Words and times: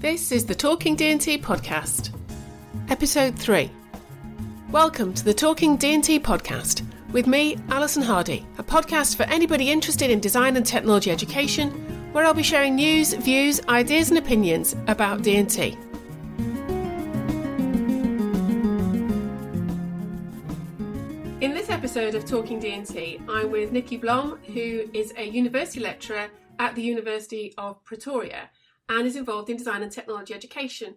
This 0.00 0.30
is 0.30 0.46
the 0.46 0.54
Talking 0.54 0.94
D&T 0.94 1.38
podcast, 1.38 2.16
episode 2.88 3.36
3. 3.36 3.68
Welcome 4.70 5.12
to 5.12 5.24
the 5.24 5.34
Talking 5.34 5.76
D&T 5.76 6.20
podcast 6.20 6.86
with 7.10 7.26
me, 7.26 7.58
Alison 7.68 8.04
Hardy, 8.04 8.46
a 8.58 8.62
podcast 8.62 9.16
for 9.16 9.24
anybody 9.24 9.72
interested 9.72 10.08
in 10.08 10.20
design 10.20 10.56
and 10.56 10.64
technology 10.64 11.10
education, 11.10 11.70
where 12.12 12.24
I'll 12.24 12.32
be 12.32 12.44
sharing 12.44 12.76
news, 12.76 13.12
views, 13.12 13.60
ideas 13.68 14.10
and 14.10 14.20
opinions 14.20 14.76
about 14.86 15.22
D&T. 15.22 15.76
In 21.40 21.54
this 21.54 21.70
episode 21.70 22.14
of 22.14 22.24
Talking 22.24 22.60
D&T, 22.60 23.20
I'm 23.28 23.50
with 23.50 23.72
Nikki 23.72 23.96
Blom, 23.96 24.38
who 24.46 24.88
is 24.94 25.12
a 25.16 25.24
university 25.24 25.80
lecturer 25.80 26.28
at 26.60 26.76
the 26.76 26.82
University 26.82 27.52
of 27.58 27.84
Pretoria 27.84 28.48
and 28.88 29.06
is 29.06 29.16
involved 29.16 29.50
in 29.50 29.56
design 29.56 29.82
and 29.82 29.92
technology 29.92 30.34
education. 30.34 30.96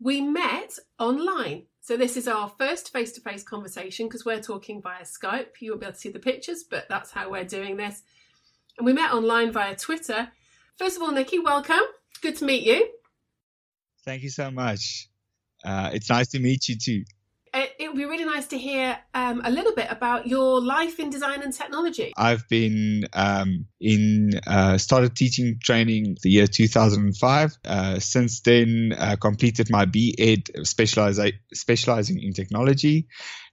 We 0.00 0.20
met 0.20 0.78
online. 0.98 1.64
So, 1.80 1.96
this 1.96 2.16
is 2.16 2.26
our 2.26 2.52
first 2.58 2.92
face 2.92 3.12
to 3.12 3.20
face 3.20 3.42
conversation 3.42 4.06
because 4.06 4.24
we're 4.24 4.40
talking 4.40 4.82
via 4.82 5.02
Skype. 5.02 5.60
You 5.60 5.72
won't 5.72 5.80
be 5.80 5.86
able 5.86 5.94
to 5.94 6.00
see 6.00 6.10
the 6.10 6.18
pictures, 6.18 6.64
but 6.68 6.86
that's 6.88 7.10
how 7.10 7.30
we're 7.30 7.44
doing 7.44 7.76
this. 7.76 8.02
And 8.78 8.86
we 8.86 8.92
met 8.92 9.12
online 9.12 9.52
via 9.52 9.76
Twitter. 9.76 10.28
First 10.78 10.96
of 10.96 11.02
all, 11.02 11.12
Nikki, 11.12 11.38
welcome. 11.38 11.84
Good 12.22 12.36
to 12.36 12.44
meet 12.44 12.64
you. 12.64 12.88
Thank 14.04 14.22
you 14.22 14.30
so 14.30 14.50
much. 14.50 15.08
Uh, 15.64 15.90
it's 15.92 16.10
nice 16.10 16.28
to 16.28 16.40
meet 16.40 16.68
you 16.68 16.76
too 16.76 17.04
it 17.54 17.88
would 17.88 17.96
be 17.96 18.04
really 18.04 18.24
nice 18.24 18.46
to 18.48 18.58
hear 18.58 18.98
um, 19.14 19.40
a 19.44 19.50
little 19.50 19.74
bit 19.74 19.86
about 19.90 20.26
your 20.26 20.60
life 20.60 20.98
in 20.98 21.10
design 21.10 21.42
and 21.42 21.52
technology. 21.52 22.12
I've 22.16 22.48
been 22.48 23.04
um, 23.12 23.66
in 23.80 24.32
uh, 24.46 24.78
started 24.78 25.14
teaching 25.16 25.58
training 25.62 26.16
the 26.22 26.30
year 26.30 26.46
2005. 26.46 27.56
Uh, 27.64 27.98
since 28.00 28.40
then, 28.40 28.94
uh, 28.98 29.16
completed 29.16 29.70
my 29.70 29.84
B.Ed 29.84 30.44
specializa- 30.58 31.38
specializing 31.52 32.22
in 32.22 32.32
technology, 32.32 33.06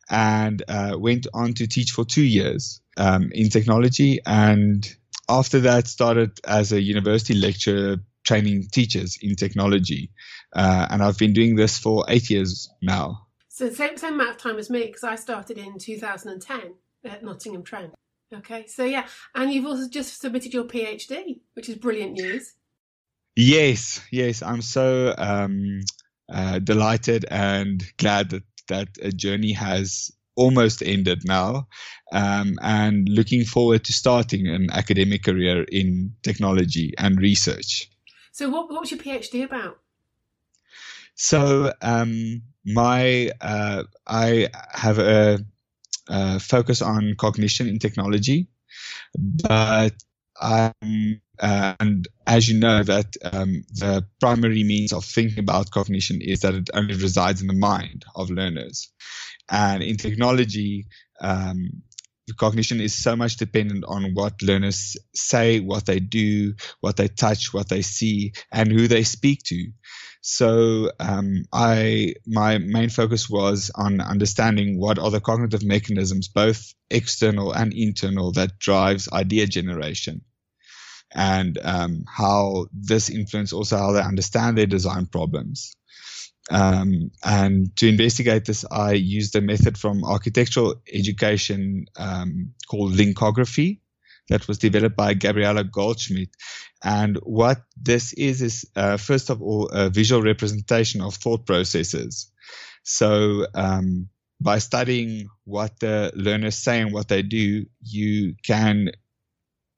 and 0.10 0.64
uh, 0.68 0.96
went 0.98 1.28
on 1.34 1.54
to 1.54 1.68
teach 1.68 1.92
for 1.92 2.04
two 2.04 2.24
years 2.24 2.82
um, 2.98 3.30
in 3.32 3.50
technology. 3.50 4.20
And 4.26 4.88
after 5.30 5.62
that, 5.62 5.88
started 5.88 6.40
as 6.46 6.72
a 6.72 6.82
university 6.82 7.36
lecturer 7.36 7.98
training 8.24 8.68
teachers 8.72 9.18
in 9.22 9.36
technology. 9.36 10.12
Uh, 10.54 10.88
and 10.90 11.02
I've 11.02 11.18
been 11.18 11.34
doing 11.34 11.56
this 11.56 11.78
for 11.78 12.06
eight 12.08 12.30
years 12.30 12.70
now. 12.82 13.28
So 13.62 13.70
same 13.70 13.96
same 13.96 14.16
amount 14.16 14.32
of 14.32 14.38
time 14.38 14.58
as 14.58 14.72
me 14.72 14.88
because 14.88 15.04
I 15.04 15.14
started 15.14 15.60
in 15.60 15.78
2010 15.78 16.74
at 17.06 17.24
Nottingham 17.24 17.62
Trent. 17.62 17.94
Okay, 18.34 18.66
so 18.66 18.84
yeah, 18.84 19.06
and 19.36 19.54
you've 19.54 19.68
also 19.68 19.88
just 19.88 20.20
submitted 20.20 20.52
your 20.52 20.64
PhD, 20.64 21.42
which 21.54 21.70
is 21.70 21.76
brilliant 21.76 22.14
news. 22.14 22.56
Yes, 23.36 24.04
yes, 24.12 24.42
I'm 24.42 24.64
so 24.64 25.14
um, 25.16 25.82
uh, 26.34 26.58
delighted 26.58 27.28
and 27.30 27.84
glad 27.98 28.32
that 28.32 28.44
that 28.70 28.88
a 29.00 29.12
journey 29.12 29.52
has 29.52 30.10
almost 30.36 30.82
ended 30.82 31.22
now, 31.26 31.68
um, 32.12 32.58
and 32.64 33.08
looking 33.10 33.46
forward 33.46 33.84
to 33.84 33.94
starting 33.94 34.48
an 34.48 34.72
academic 34.72 35.22
career 35.22 35.66
in 35.66 36.16
technology 36.24 36.96
and 36.98 37.22
research. 37.22 37.92
So, 38.32 38.50
what 38.50 38.72
what 38.72 38.82
was 38.82 38.90
your 38.90 39.00
PhD 39.00 39.44
about? 39.44 39.78
So, 41.16 41.74
um, 41.82 42.42
my 42.66 43.32
uh, 43.42 43.84
I 44.08 44.50
have 44.72 45.00
a, 45.00 45.40
a, 46.10 46.40
focus 46.40 46.82
on 46.82 47.16
cognition 47.18 47.68
in 47.68 47.80
technology, 47.80 48.48
but 49.18 49.94
I'm 50.40 51.22
uh, 51.40 51.74
and 51.80 52.08
as 52.28 52.48
you 52.48 52.60
know 52.60 52.84
that 52.84 53.16
um, 53.32 53.64
the 53.74 54.06
primary 54.20 54.64
means 54.64 54.94
of 54.94 55.04
thinking 55.04 55.40
about 55.40 55.72
cognition 55.72 56.22
is 56.22 56.42
that 56.42 56.54
it 56.54 56.70
only 56.74 56.96
resides 56.96 57.42
in 57.42 57.48
the 57.48 57.54
mind 57.54 58.06
of 58.16 58.30
learners, 58.30 58.92
and 59.50 59.84
in 59.84 59.98
technology. 59.98 60.88
Um, 61.20 61.84
cognition 62.38 62.80
is 62.80 62.98
so 62.98 63.16
much 63.16 63.38
dependent 63.38 63.84
on 63.88 64.14
what 64.14 64.42
learners 64.42 64.96
say, 65.14 65.60
what 65.60 65.86
they 65.86 66.00
do, 66.00 66.54
what 66.80 66.96
they 66.96 67.08
touch, 67.08 67.54
what 67.54 67.68
they 67.68 67.82
see, 67.82 68.34
and 68.52 68.72
who 68.72 68.88
they 68.88 69.04
speak 69.04 69.44
to. 69.44 69.68
So 70.22 70.92
um, 71.00 71.46
I 71.52 72.14
my 72.28 72.60
main 72.60 72.90
focus 72.90 73.28
was 73.28 73.72
on 73.74 74.02
understanding 74.02 74.80
what 74.80 75.00
are 75.00 75.10
the 75.10 75.20
cognitive 75.20 75.64
mechanisms, 75.64 76.28
both 76.28 76.74
external 76.92 77.52
and 77.52 77.74
internal, 77.74 78.32
that 78.34 78.60
drives 78.60 79.12
idea 79.12 79.48
generation, 79.48 80.22
and 81.12 81.58
um, 81.64 82.06
how 82.08 82.68
this 82.72 83.10
influences 83.10 83.54
also 83.54 83.78
how 83.78 83.92
they 83.94 84.02
understand 84.02 84.58
their 84.58 84.68
design 84.68 85.08
problems. 85.08 85.76
Um, 86.52 87.12
and 87.24 87.76
to 87.78 87.88
investigate 87.88 88.46
this, 88.46 88.64
I 88.70 88.94
used 88.94 89.36
a 89.36 89.42
method 89.42 89.78
from 89.78 90.04
architectural 90.04 90.76
education 90.92 91.86
um, 91.98 92.54
called 92.70 92.94
linkography 92.94 93.81
that 94.32 94.48
was 94.48 94.58
developed 94.58 94.96
by 94.96 95.14
Gabriela 95.14 95.66
Goldschmidt. 95.66 96.30
And 96.82 97.18
what 97.18 97.62
this 97.76 98.14
is, 98.14 98.42
is 98.42 98.66
uh, 98.78 98.96
first 98.96 99.30
of 99.30 99.42
all, 99.42 99.68
a 99.68 99.90
visual 99.90 100.22
representation 100.22 101.02
of 101.02 101.16
thought 101.16 101.46
processes. 101.46 102.32
So, 102.84 103.46
um, 103.54 104.08
by 104.40 104.58
studying 104.58 105.28
what 105.44 105.80
the 105.80 106.12
learners 106.16 106.58
say 106.58 106.82
and 106.82 106.94
what 106.94 107.10
they 107.10 107.22
do, 107.22 107.66
you 107.84 108.34
can 108.44 108.92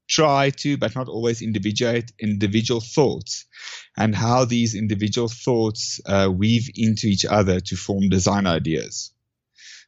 try 0.07 0.51
to, 0.51 0.77
but 0.77 0.95
not 0.95 1.07
always 1.07 1.41
individuate 1.41 2.11
individual 2.19 2.79
thoughts 2.79 3.45
and 3.97 4.13
how 4.13 4.45
these 4.45 4.75
individual 4.75 5.27
thoughts 5.27 5.99
uh, 6.05 6.29
weave 6.31 6.69
into 6.75 7.07
each 7.07 7.25
other 7.25 7.59
to 7.59 7.75
form 7.75 8.07
design 8.09 8.45
ideas. 8.45 9.12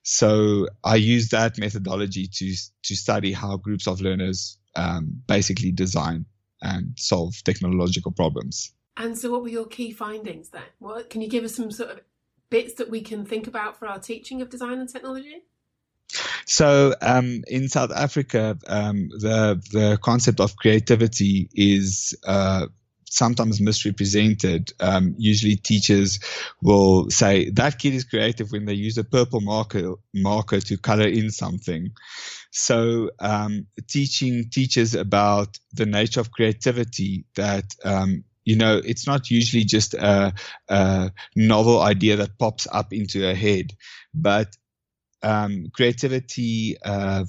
So 0.08 0.68
I 0.84 0.98
use 0.98 1.30
that 1.30 1.58
methodology 1.58 2.28
to 2.28 2.56
to 2.84 2.96
study 2.96 3.34
how 3.34 3.58
groups 3.58 3.88
of 3.88 4.02
learners 4.02 4.60
um, 4.76 5.22
basically 5.28 5.72
design 5.72 6.26
and 6.62 6.94
solve 6.96 7.34
technological 7.44 8.12
problems. 8.12 8.72
And 8.98 9.18
so, 9.18 9.32
what 9.32 9.42
were 9.42 9.50
your 9.50 9.66
key 9.66 9.92
findings 9.92 10.50
then? 10.50 10.62
What 10.78 11.10
can 11.10 11.22
you 11.22 11.28
give 11.28 11.44
us 11.44 11.56
some 11.56 11.72
sort 11.72 11.90
of 11.90 12.02
bits 12.52 12.76
that 12.76 12.92
we 12.92 13.02
can 13.02 13.26
think 13.26 13.48
about 13.48 13.78
for 13.80 13.88
our 13.88 13.98
teaching 13.98 14.44
of 14.44 14.50
design 14.52 14.78
and 14.78 14.88
technology? 14.88 15.42
So 16.46 16.94
um, 17.02 17.44
in 17.48 17.68
South 17.68 17.92
Africa, 17.92 18.58
um, 18.68 19.10
the 19.10 19.60
the 19.72 19.98
concept 20.04 20.40
of 20.40 20.56
creativity 20.56 21.50
is 21.56 22.16
uh, 22.24 22.68
sometimes 23.06 23.62
misrepresented. 23.62 24.74
Um, 24.80 25.16
usually, 25.18 25.56
teachers 25.56 26.20
will 26.62 27.10
say 27.10 27.50
that 27.52 27.80
kid 27.80 27.94
is 27.94 28.04
creative 28.04 28.52
when 28.52 28.66
they 28.66 28.74
use 28.74 28.98
a 28.98 29.04
purple 29.04 29.42
marker 29.42 29.94
marker 30.14 30.60
to 30.60 30.78
color 30.78 31.08
in 31.08 31.32
something. 31.32 31.92
So, 32.52 33.12
um, 33.20 33.68
teaching 33.88 34.50
teachers 34.50 34.96
about 34.96 35.60
the 35.74 35.86
nature 35.86 36.20
of 36.20 36.32
creativity 36.32 37.26
that 37.36 37.66
um, 37.84 38.24
you 38.46 38.56
know, 38.56 38.80
it's 38.86 39.08
not 39.08 39.32
usually 39.32 39.64
just 39.64 39.96
a, 39.96 40.32
a, 40.70 41.12
novel 41.36 41.82
idea 41.82 42.16
that 42.18 42.38
pops 42.38 42.68
up 42.72 42.94
into 42.94 43.28
a 43.28 43.34
head, 43.34 43.74
but 44.14 44.56
um, 45.24 45.72
creativity 45.74 46.78
uh, 46.86 47.26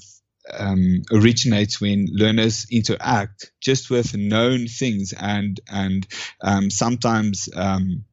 um, 0.53 1.01
originates 1.11 1.81
when 1.81 2.07
learners 2.11 2.67
interact 2.71 3.51
just 3.61 3.89
with 3.89 4.15
known 4.15 4.67
things 4.67 5.13
and 5.13 5.59
and 5.69 6.07
um, 6.41 6.69
sometimes 6.69 7.49
um, 7.55 8.05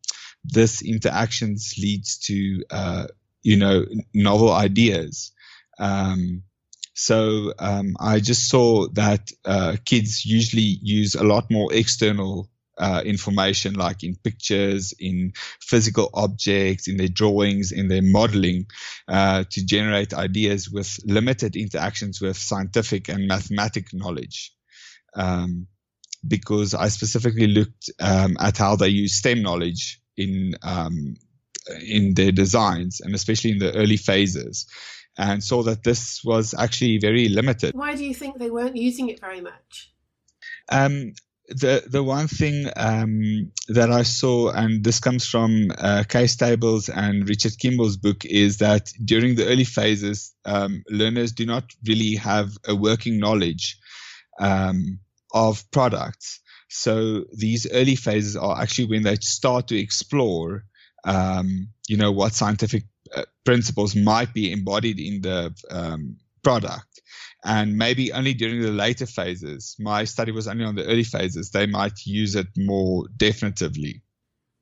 this 0.45 0.83
interactions 0.83 1.75
leads 1.79 2.19
to 2.19 2.65
uh, 2.71 3.07
you 3.43 3.57
know 3.57 3.85
novel 4.13 4.53
ideas. 4.53 5.33
Um, 5.79 6.43
so 6.95 7.53
um, 7.59 7.97
I 7.99 8.21
just 8.21 8.49
saw 8.49 8.87
that 8.93 9.31
uh, 9.45 9.77
kids 9.85 10.25
usually 10.25 10.79
use 10.81 11.17
a 11.17 11.25
lot 11.25 11.51
more 11.51 11.73
external 11.73 12.49
uh, 12.79 13.03
information, 13.05 13.75
like 13.75 14.03
in 14.03 14.17
pictures, 14.17 14.95
in 14.99 15.33
physical 15.61 16.11
objects, 16.15 16.89
in 16.89 16.97
their 16.97 17.09
drawings, 17.09 17.73
in 17.73 17.89
their 17.89 18.03
modeling, 18.03 18.67
uh, 19.09 19.45
to 19.51 19.65
generate 19.65 20.13
ideas 20.15 20.71
with 20.71 20.99
limited 21.05 21.57
interactions 21.57 22.21
with 22.21 22.37
scientific 22.37 23.09
and 23.09 23.29
mathematical 23.29 23.99
knowledge. 23.99 24.53
Um, 25.15 25.67
because 26.27 26.75
I 26.75 26.89
specifically 26.89 27.49
looked 27.49 27.91
um, 28.01 28.37
at 28.41 28.57
how 28.57 28.77
they 28.77 28.89
use 28.89 29.15
STEM 29.15 29.43
knowledge 29.43 30.01
in 30.17 30.55
um, 30.63 31.15
in 31.87 32.15
their 32.15 32.33
designs, 32.33 33.01
and 33.01 33.15
especially 33.15 33.53
in 33.53 33.59
the 33.59 33.75
early 33.75 33.97
phases, 33.97 34.67
and 35.17 35.43
saw 35.43 35.63
that 35.63 35.85
this 35.85 36.23
was 36.25 36.55
actually 36.55 36.99
very 36.99 37.29
limited. 37.29 37.75
Why 37.75 37.95
do 37.95 38.05
you 38.05 38.15
think 38.15 38.39
they 38.39 38.51
weren't 38.51 38.77
using 38.77 39.09
it 39.09 39.21
very 39.21 39.41
much? 39.41 39.93
Um, 40.71 41.13
the 41.49 41.85
the 41.87 42.03
one 42.03 42.29
thing 42.29 42.71
um, 42.77 43.53
that 43.69 43.91
I 43.91 44.03
saw, 44.03 44.51
and 44.51 44.83
this 44.83 45.01
comes 45.01 45.27
from 45.27 45.71
uh, 45.77 46.05
Kay 46.09 46.27
Stables 46.27 46.89
and 46.89 47.29
Richard 47.29 47.59
Kimbell's 47.59 47.97
book, 47.97 48.25
is 48.25 48.59
that 48.59 48.91
during 49.05 49.35
the 49.35 49.47
early 49.47 49.65
phases, 49.65 50.35
um, 50.45 50.83
learners 50.89 51.33
do 51.33 51.47
not 51.47 51.65
really 51.87 52.17
have 52.17 52.51
a 52.67 52.75
working 52.75 53.19
knowledge 53.19 53.79
um, 54.41 55.01
of 55.33 55.71
products. 55.71 56.41
So 56.71 57.25
these 57.37 57.71
early 57.71 57.97
phases 57.97 58.37
are 58.37 58.61
actually 58.61 58.89
when 58.89 59.03
they 59.03 59.17
start 59.17 59.69
to 59.69 59.79
explore, 59.79 60.65
um, 61.05 61.69
you 61.89 61.97
know, 61.97 62.11
what 62.11 62.33
scientific 62.33 62.85
uh, 63.15 63.25
principles 63.45 63.95
might 63.95 64.33
be 64.33 64.51
embodied 64.51 64.99
in 64.99 65.21
the 65.21 65.55
um, 65.71 66.17
product 66.43 67.03
and 67.45 67.77
maybe 67.77 68.13
only 68.13 68.33
during 68.33 68.61
the 68.61 68.71
later 68.71 69.07
phases. 69.07 69.77
My 69.79 70.05
study 70.05 70.33
was 70.33 70.49
only 70.49 70.65
on 70.65 70.75
the 70.75 70.87
early 70.87 71.05
phases. 71.05 71.51
They 71.51 71.67
might 71.67 72.07
use 72.07 72.35
it 72.35 72.49
more 72.57 73.07
definitively. 73.17 74.03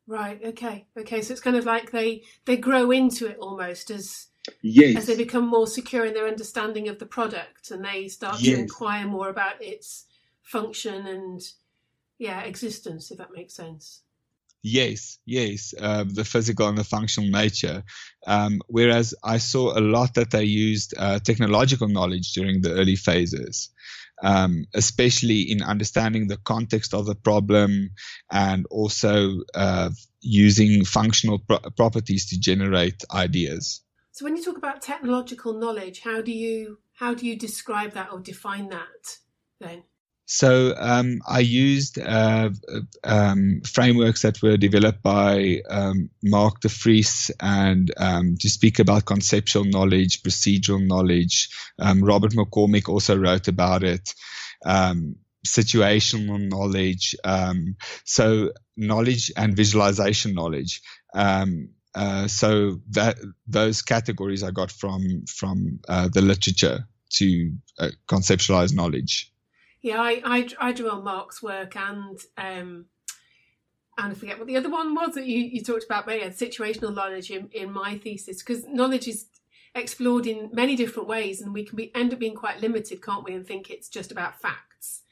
Right. 0.06 0.40
Okay. 0.44 0.87
Okay. 0.99 1.23
So 1.23 1.32
it's 1.32 1.40
kind 1.40 1.56
of 1.56 1.64
like 1.64 1.93
they 1.93 2.25
they 2.44 2.56
grow 2.56 2.90
into 2.90 3.26
it 3.29 3.38
almost 3.38 3.90
as 3.90 4.26
yes. 4.62 4.96
as 4.96 5.06
they 5.06 5.17
become 5.17 5.46
more 5.46 5.69
secure 5.69 6.05
in 6.05 6.12
their 6.12 6.26
understanding 6.26 6.88
of 6.88 6.99
the 6.99 7.06
product 7.06 7.70
and 7.70 7.84
they 7.84 8.08
start 8.08 8.40
yes. 8.40 8.56
to 8.56 8.61
inquire 8.61 9.06
more 9.06 9.29
about 9.29 9.62
its 9.62 10.06
function 10.43 11.06
and 11.06 11.40
yeah 12.19 12.40
existence. 12.40 13.12
If 13.12 13.19
that 13.19 13.32
makes 13.32 13.55
sense. 13.55 14.02
Yes, 14.62 15.19
yes, 15.26 15.75
uh, 15.79 16.05
the 16.06 16.25
physical 16.25 16.69
and 16.69 16.79
the 16.79 16.85
functional 16.85 17.29
nature. 17.29 17.82
Um, 18.26 18.61
whereas 18.69 19.12
I 19.25 19.38
saw 19.38 19.76
a 19.76 19.81
lot 19.81 20.14
that 20.14 20.31
they 20.31 20.44
used 20.44 20.94
uh, 20.97 21.19
technological 21.19 21.88
knowledge 21.88 22.32
during 22.32 22.61
the 22.61 22.73
early 22.73 22.94
phases, 22.94 23.70
um, 24.23 24.67
especially 24.73 25.50
in 25.50 25.62
understanding 25.62 26.29
the 26.29 26.37
context 26.37 26.94
of 26.94 27.06
the 27.06 27.17
problem 27.17 27.91
and 28.31 28.67
also 28.70 29.41
uh, 29.53 29.91
using 30.20 30.85
functional 30.85 31.41
pro- 31.41 31.58
properties 31.76 32.29
to 32.29 32.38
generate 32.38 33.03
ideas. 33.12 33.81
So, 34.12 34.25
when 34.25 34.37
you 34.37 34.44
talk 34.44 34.58
about 34.58 34.81
technological 34.81 35.55
knowledge, 35.55 36.03
how 36.03 36.23
do 36.23 36.31
you 36.31 36.79
how 36.94 37.15
do 37.15 37.26
you 37.26 37.37
describe 37.37 37.94
that 37.94 38.12
or 38.12 38.20
define 38.20 38.69
that 38.69 39.19
then? 39.58 39.82
So 40.24 40.74
um, 40.78 41.19
I 41.28 41.40
used 41.40 41.98
uh, 41.98 42.50
um, 43.04 43.60
frameworks 43.66 44.22
that 44.22 44.40
were 44.42 44.56
developed 44.56 45.02
by 45.02 45.60
um, 45.69 46.10
Mark 46.22 46.60
de 46.60 46.69
Vries 46.69 47.30
and 47.40 47.92
um, 47.96 48.36
to 48.38 48.48
speak 48.48 48.78
about 48.78 49.04
conceptual 49.04 49.64
knowledge, 49.64 50.22
procedural 50.22 50.86
knowledge. 50.86 51.50
Um, 51.78 52.02
Robert 52.02 52.32
McCormick 52.32 52.88
also 52.88 53.16
wrote 53.16 53.48
about 53.48 53.82
it. 53.82 54.14
Um, 54.64 55.16
situational 55.44 56.48
knowledge, 56.48 57.16
so 58.04 58.52
knowledge 58.76 59.32
and 59.36 59.56
visualization 59.56 60.34
knowledge. 60.34 60.80
Uh, 61.94 62.26
so 62.26 62.80
that 62.90 63.19
those 63.46 63.82
categories 63.82 64.42
I 64.42 64.50
got 64.50 64.70
from 64.70 65.24
from 65.26 65.80
uh, 65.88 66.08
the 66.08 66.22
literature 66.22 66.88
to 67.10 67.52
uh, 67.78 67.88
conceptualize 68.08 68.74
knowledge. 68.74 69.31
Yeah, 69.82 70.00
I, 70.00 70.23
I, 70.25 70.49
I 70.61 70.73
drew 70.73 70.90
on 70.90 71.05
Mark's 71.05 71.43
work 71.43 71.76
and 71.76 72.19
um, 72.38 72.87
and 73.99 74.12
I 74.12 74.14
forget 74.14 74.38
what 74.38 74.46
the 74.46 74.56
other 74.56 74.70
one 74.70 74.94
was 74.94 75.14
that 75.14 75.26
you, 75.26 75.40
you 75.40 75.62
talked 75.62 75.84
about, 75.84 76.06
but 76.06 76.19
yeah, 76.19 76.29
situational 76.29 76.94
knowledge 76.94 77.31
in, 77.31 77.50
in 77.52 77.70
my 77.73 77.99
thesis 77.99 78.43
because 78.43 78.67
knowledge 78.67 79.06
is 79.06 79.26
explored 79.75 80.26
in 80.26 80.50
many 80.52 80.76
different 80.76 81.08
ways 81.08 81.43
and 81.43 81.52
we 81.52 81.64
can 81.64 81.76
be 81.76 81.94
end 81.94 82.12
up 82.12 82.19
being 82.19 82.34
quite 82.34 82.61
limited, 82.61 83.02
can't 83.02 83.25
we, 83.25 83.34
and 83.34 83.46
think 83.46 83.70
it's 83.70 83.88
just 83.88 84.11
about 84.11 84.40
facts 84.40 85.02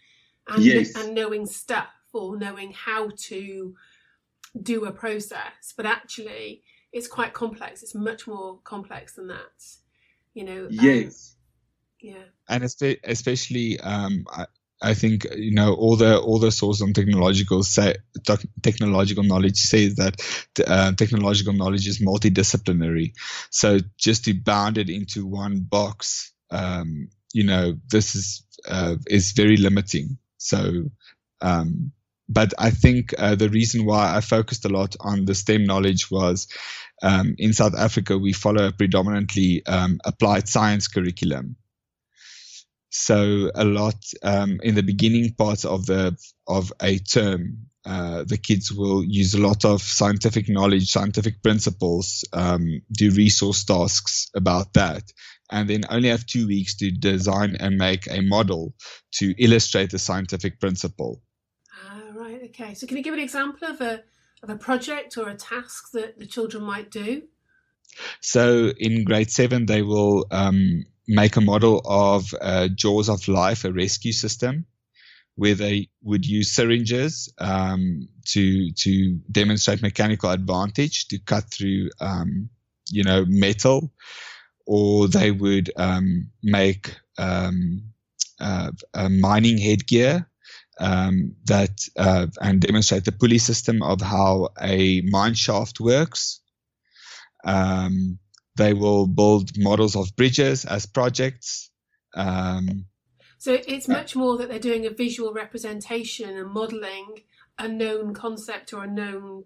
and 0.49 0.63
yes. 0.63 0.95
and 0.97 1.15
knowing 1.15 1.47
stuff 1.47 1.89
or 2.13 2.37
knowing 2.37 2.73
how 2.73 3.11
to 3.17 3.75
do 4.61 4.85
a 4.85 4.93
process, 4.93 5.75
but 5.77 5.87
actually 5.87 6.63
it's 6.93 7.07
quite 7.07 7.33
complex. 7.33 7.83
It's 7.83 7.95
much 7.95 8.27
more 8.27 8.59
complex 8.65 9.15
than 9.15 9.29
that. 9.29 9.65
You 10.35 10.45
know. 10.45 10.69
Yes. 10.71 11.35
Um, 11.35 11.37
yeah. 12.03 12.23
And 12.49 12.65
especially, 12.65 13.79
um, 13.81 14.27
I 14.83 14.95
think 14.95 15.27
you 15.37 15.53
know 15.53 15.75
all 15.75 15.97
the 15.97 16.19
all 16.19 16.39
the 16.39 16.51
source 16.51 16.81
on 16.83 16.93
technological 16.93 17.63
say, 17.63 17.97
technological 18.63 19.25
knowledge 19.25 19.59
says 19.59 19.97
that 19.97 20.21
uh, 20.67 20.93
technological 20.93 21.53
knowledge 21.53 21.87
is 21.87 22.01
multidisciplinary. 22.01 23.13
So 23.51 23.79
just 23.99 24.25
to 24.25 24.35
bound 24.35 24.79
it 24.79 24.89
into 24.89 25.27
one 25.27 25.61
box, 25.61 26.33
um, 26.51 27.09
you 27.33 27.45
know, 27.45 27.77
this 27.91 28.15
is 28.15 28.47
uh, 28.69 28.97
is 29.07 29.33
very 29.33 29.57
limiting. 29.57 30.19
So, 30.39 30.91
um, 31.41 31.93
but 32.29 32.55
I 32.59 32.71
think 32.71 33.15
uh, 33.19 33.35
the 33.35 33.51
reason 33.51 33.85
why 33.85 34.17
I 34.17 34.21
focused 34.21 34.65
a 34.65 34.69
lot 34.71 34.97
on 35.01 35.25
the 35.25 35.35
STEM 35.35 35.65
knowledge 35.65 36.11
was 36.11 36.49
um, 37.03 37.35
in 37.39 37.53
South 37.53 37.75
Africa 37.75 38.17
we 38.19 38.33
follow 38.33 38.69
a 38.69 38.73
predominantly 38.73 39.65
um, 39.67 40.01
applied 40.05 40.49
science 40.49 40.89
curriculum. 40.89 41.57
So 42.91 43.51
a 43.55 43.65
lot 43.65 44.05
um, 44.23 44.59
in 44.63 44.75
the 44.75 44.83
beginning 44.83 45.33
part 45.35 45.65
of 45.65 45.87
the 45.87 46.17
of 46.49 46.73
a 46.83 46.99
term, 46.99 47.67
uh, 47.87 48.25
the 48.25 48.37
kids 48.37 48.73
will 48.73 49.05
use 49.05 49.33
a 49.33 49.41
lot 49.41 49.65
of 49.65 49.81
scientific 49.81 50.49
knowledge, 50.49 50.91
scientific 50.91 51.41
principles, 51.43 52.25
um, 52.33 52.83
do 52.93 53.11
resource 53.13 53.65
tasks 53.65 54.29
about 54.35 54.73
that, 54.75 55.05
and 55.51 55.71
then 55.71 55.85
only 55.89 56.09
have 56.09 56.27
two 56.27 56.49
weeks 56.49 56.75
to 56.77 56.91
design 56.91 57.57
and 57.61 57.77
make 57.77 58.11
a 58.11 58.21
model 58.23 58.75
to 59.13 59.35
illustrate 59.43 59.91
the 59.91 59.99
scientific 59.99 60.59
principle. 60.59 61.23
Ah, 61.87 62.03
right. 62.15 62.43
Okay. 62.47 62.75
So 62.75 62.89
can 62.89 62.97
you 62.97 63.05
give 63.05 63.15
an 63.15 63.21
example 63.21 63.69
of 63.69 63.81
a 63.81 64.03
of 64.43 64.51
a 64.51 64.57
project 64.57 65.17
or 65.17 65.29
a 65.29 65.37
task 65.37 65.93
that 65.93 66.19
the 66.19 66.27
children 66.27 66.65
might 66.65 66.91
do? 66.91 67.23
So 68.21 68.73
in 68.79 69.05
grade 69.05 69.31
seven, 69.31 69.67
they 69.67 69.83
will 69.83 70.27
um, 70.31 70.85
make 71.11 71.37
a 71.37 71.41
model 71.41 71.83
of 71.85 72.33
uh, 72.41 72.69
Jaws 72.69 73.09
of 73.09 73.27
Life, 73.27 73.65
a 73.65 73.73
rescue 73.73 74.13
system, 74.13 74.65
where 75.35 75.57
they 75.57 75.89
would 76.03 76.25
use 76.25 76.53
syringes 76.53 77.33
um, 77.39 78.09
to 78.27 78.73
to 78.73 79.21
demonstrate 79.31 79.83
mechanical 79.83 80.31
advantage 80.31 81.09
to 81.09 81.19
cut 81.19 81.45
through, 81.51 81.91
um, 82.01 82.49
you 82.89 83.03
know, 83.03 83.25
metal, 83.27 83.93
or 84.67 85.09
they 85.09 85.33
would 85.33 85.73
um, 85.77 86.31
make 86.43 86.95
um, 87.19 87.83
uh, 88.39 88.71
mining 89.11 89.59
headgear 89.59 90.31
um, 90.79 91.35
that 91.47 91.89
uh, 91.97 92.29
and 92.41 92.61
demonstrate 92.61 93.05
the 93.05 93.13
pulley 93.13 93.39
system 93.39 93.83
of 93.83 94.01
how 94.01 94.51
a 94.61 95.01
mine 95.03 95.35
shaft 95.35 95.81
works. 95.81 96.41
Um, 97.45 98.20
they 98.61 98.73
will 98.75 99.07
build 99.07 99.51
models 99.57 99.97
of 99.97 100.15
bridges 100.17 100.65
as 100.65 100.87
projects. 100.87 101.71
Um, 102.15 102.87
so 103.39 103.59
it's 103.67 103.89
much 103.89 104.15
more 104.15 104.37
that 104.37 104.51
they're 104.51 104.59
doing 104.59 104.85
a 104.87 104.91
visual 104.91 105.33
representation 105.33 106.37
and 106.37 106.51
modelling 106.51 107.23
a 107.59 107.67
known 107.67 108.13
concept 108.13 108.75
or 108.75 108.85
a 108.85 108.87
known 108.87 109.45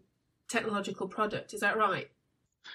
technological 0.49 1.07
product. 1.07 1.55
Is 1.55 1.61
that 1.61 1.77
right? 1.77 2.09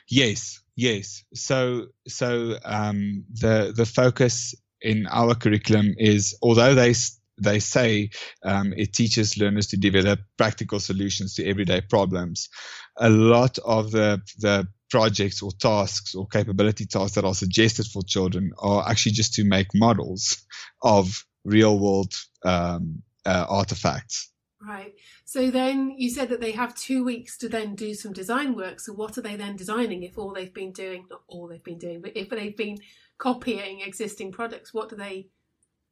Yes, 0.07 0.61
yes. 0.75 1.23
So, 1.33 1.87
so 2.07 2.57
um, 2.63 3.25
the 3.31 3.73
the 3.75 3.85
focus 3.85 4.55
in 4.81 5.07
our 5.07 5.35
curriculum 5.35 5.95
is 5.97 6.37
although 6.41 6.73
they 6.73 6.93
they 7.41 7.59
say 7.59 8.11
um, 8.43 8.73
it 8.75 8.93
teaches 8.93 9.37
learners 9.37 9.67
to 9.67 9.77
develop 9.77 10.19
practical 10.37 10.79
solutions 10.79 11.35
to 11.35 11.45
everyday 11.45 11.81
problems. 11.81 12.49
A 12.97 13.09
lot 13.09 13.57
of 13.59 13.91
the 13.91 14.21
the 14.37 14.67
projects 14.89 15.41
or 15.41 15.51
tasks 15.51 16.15
or 16.15 16.27
capability 16.27 16.85
tasks 16.85 17.15
that 17.15 17.25
are 17.25 17.33
suggested 17.33 17.85
for 17.85 18.01
children 18.03 18.51
are 18.57 18.87
actually 18.87 19.11
just 19.11 19.33
to 19.33 19.43
make 19.43 19.67
models 19.73 20.45
of 20.81 21.25
real 21.45 21.77
world 21.79 22.13
um, 22.43 23.01
uh, 23.25 23.45
artifacts. 23.49 24.31
Right. 24.61 24.93
So 25.23 25.51
then 25.51 25.95
you 25.97 26.09
said 26.09 26.29
that 26.29 26.41
they 26.41 26.51
have 26.51 26.75
two 26.75 27.05
weeks 27.05 27.37
to 27.37 27.49
then 27.49 27.75
do 27.75 27.93
some 27.93 28.11
design 28.11 28.55
work. 28.55 28.79
So 28.81 28.93
what 28.93 29.17
are 29.17 29.21
they 29.21 29.37
then 29.37 29.55
designing 29.55 30.03
if 30.03 30.17
all 30.17 30.33
they've 30.33 30.53
been 30.53 30.73
doing, 30.73 31.05
not 31.09 31.21
all 31.27 31.47
they've 31.47 31.63
been 31.63 31.77
doing, 31.77 32.01
but 32.01 32.17
if 32.17 32.29
they've 32.29 32.57
been 32.57 32.79
copying 33.17 33.81
existing 33.81 34.31
products, 34.31 34.73
what 34.73 34.89
do 34.89 34.97
they 34.97 35.27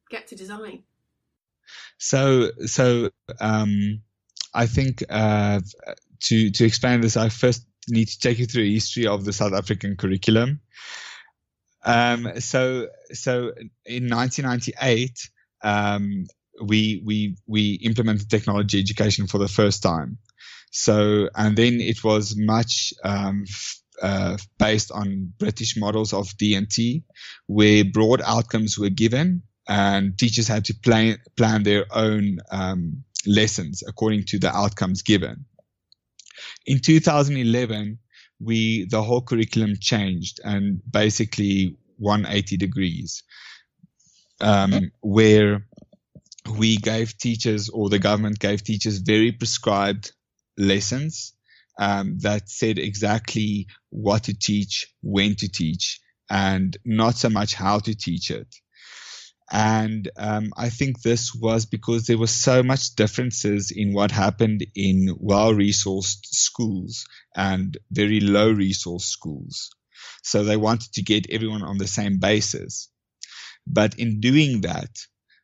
get 0.10 0.28
to 0.28 0.36
design? 0.36 0.84
So, 1.98 2.52
so 2.66 3.10
um, 3.40 4.02
I 4.54 4.66
think 4.66 5.04
uh, 5.10 5.60
to 6.22 6.50
to 6.50 6.66
expand 6.66 7.04
this, 7.04 7.16
I 7.16 7.30
first 7.30 7.67
need 7.88 8.08
to 8.08 8.20
take 8.20 8.40
you 8.40 8.46
through 8.46 8.64
a 8.64 8.74
history 8.74 9.08
of 9.08 9.26
the 9.26 9.34
South 9.34 9.54
African 9.54 9.96
curriculum. 9.96 10.62
Um, 11.84 12.40
so, 12.40 12.88
so 13.14 13.54
in 13.86 14.10
1998, 14.10 15.30
um, 15.64 16.26
we 16.62 17.02
we 17.06 17.38
we 17.46 17.74
implemented 17.84 18.30
technology 18.30 18.80
education 18.80 19.28
for 19.28 19.38
the 19.38 19.48
first 19.48 19.84
time. 19.84 20.18
So 20.72 21.30
and 21.36 21.58
then 21.58 21.80
it 21.80 22.04
was 22.04 22.36
much 22.38 22.94
um, 23.04 23.46
uh, 24.02 24.38
based 24.60 24.92
on 24.92 25.34
British 25.40 25.78
models 25.78 26.14
of 26.14 26.36
D&T, 26.38 27.04
where 27.48 27.86
broad 27.86 28.22
outcomes 28.22 28.78
were 28.78 28.90
given 28.90 29.44
and 29.68 30.18
teachers 30.18 30.48
had 30.48 30.66
to 30.66 30.74
plan 30.76 31.18
plan 31.36 31.64
their 31.64 31.86
own 31.92 32.40
um, 32.52 33.04
lessons 33.26 33.84
according 33.88 34.24
to 34.26 34.40
the 34.40 34.56
outcomes 34.56 35.02
given. 35.02 35.46
In 36.66 36.80
2011, 36.80 38.00
we 38.40 38.86
the 38.86 39.02
whole 39.02 39.22
curriculum 39.22 39.76
changed 39.80 40.40
and 40.44 40.82
basically 40.90 41.76
180 41.98 42.58
degrees, 42.58 43.24
um, 44.40 44.92
where 45.02 45.66
we 46.58 46.78
gave 46.78 47.18
teachers 47.18 47.70
or 47.70 47.90
the 47.90 48.00
government 48.00 48.40
gave 48.40 48.64
teachers 48.64 49.00
very 49.00 49.32
prescribed 49.32 50.12
lessons 50.58 51.34
um, 51.80 52.18
that 52.20 52.50
said 52.50 52.80
exactly 52.80 53.68
what 53.90 54.24
to 54.24 54.34
teach, 54.38 54.88
when 55.02 55.36
to 55.36 55.48
teach, 55.48 56.00
and 56.30 56.78
not 56.86 57.16
so 57.16 57.30
much 57.30 57.54
how 57.54 57.80
to 57.80 57.96
teach 57.96 58.32
it. 58.32 58.48
And 59.50 60.10
um, 60.18 60.52
I 60.58 60.70
think 60.70 61.02
this 61.02 61.34
was 61.34 61.66
because 61.66 62.06
there 62.06 62.18
were 62.18 62.28
so 62.28 62.64
much 62.64 62.96
differences 62.96 63.72
in 63.72 63.94
what 63.94 64.12
happened 64.12 64.66
in 64.76 65.16
well-resourced 65.18 66.26
schools 66.26 67.06
and 67.36 67.78
very 67.90 68.20
low-resourced 68.20 69.02
schools. 69.02 69.70
So 70.22 70.44
they 70.44 70.58
wanted 70.58 70.92
to 70.94 71.02
get 71.04 71.30
everyone 71.30 71.64
on 71.64 71.78
the 71.78 71.88
same 71.88 72.18
basis. 72.20 72.90
But 73.66 73.98
in 74.00 74.20
doing 74.20 74.62
that, 74.62 74.90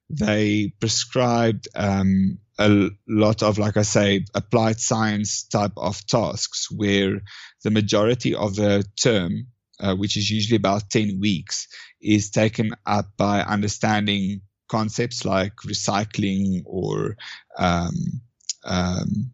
they 0.10 0.74
prescribed 0.80 1.70
um, 1.74 2.40
a 2.60 2.90
lot 3.08 3.42
of, 3.42 3.58
like 3.58 3.78
I 3.78 3.84
say, 3.84 4.26
applied 4.36 4.80
science 4.80 5.44
type 5.48 5.72
of 5.78 6.06
tasks 6.06 6.70
where 6.70 7.22
the 7.64 7.72
majority 7.72 8.36
of 8.36 8.56
the 8.56 8.84
term, 9.02 9.48
uh, 9.84 9.96
which 9.96 10.18
is 10.18 10.30
usually 10.30 10.56
about 10.56 10.90
10 10.90 11.20
weeks, 11.20 11.68
is 12.02 12.30
taken 12.32 12.72
up 12.86 13.06
by 13.18 13.42
understanding 13.42 14.42
concepts 14.68 15.26
like 15.26 15.56
recycling 15.66 16.64
or 16.66 17.18
um, 17.58 18.22
um, 18.64 19.32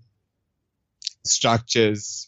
structures. 1.23 2.25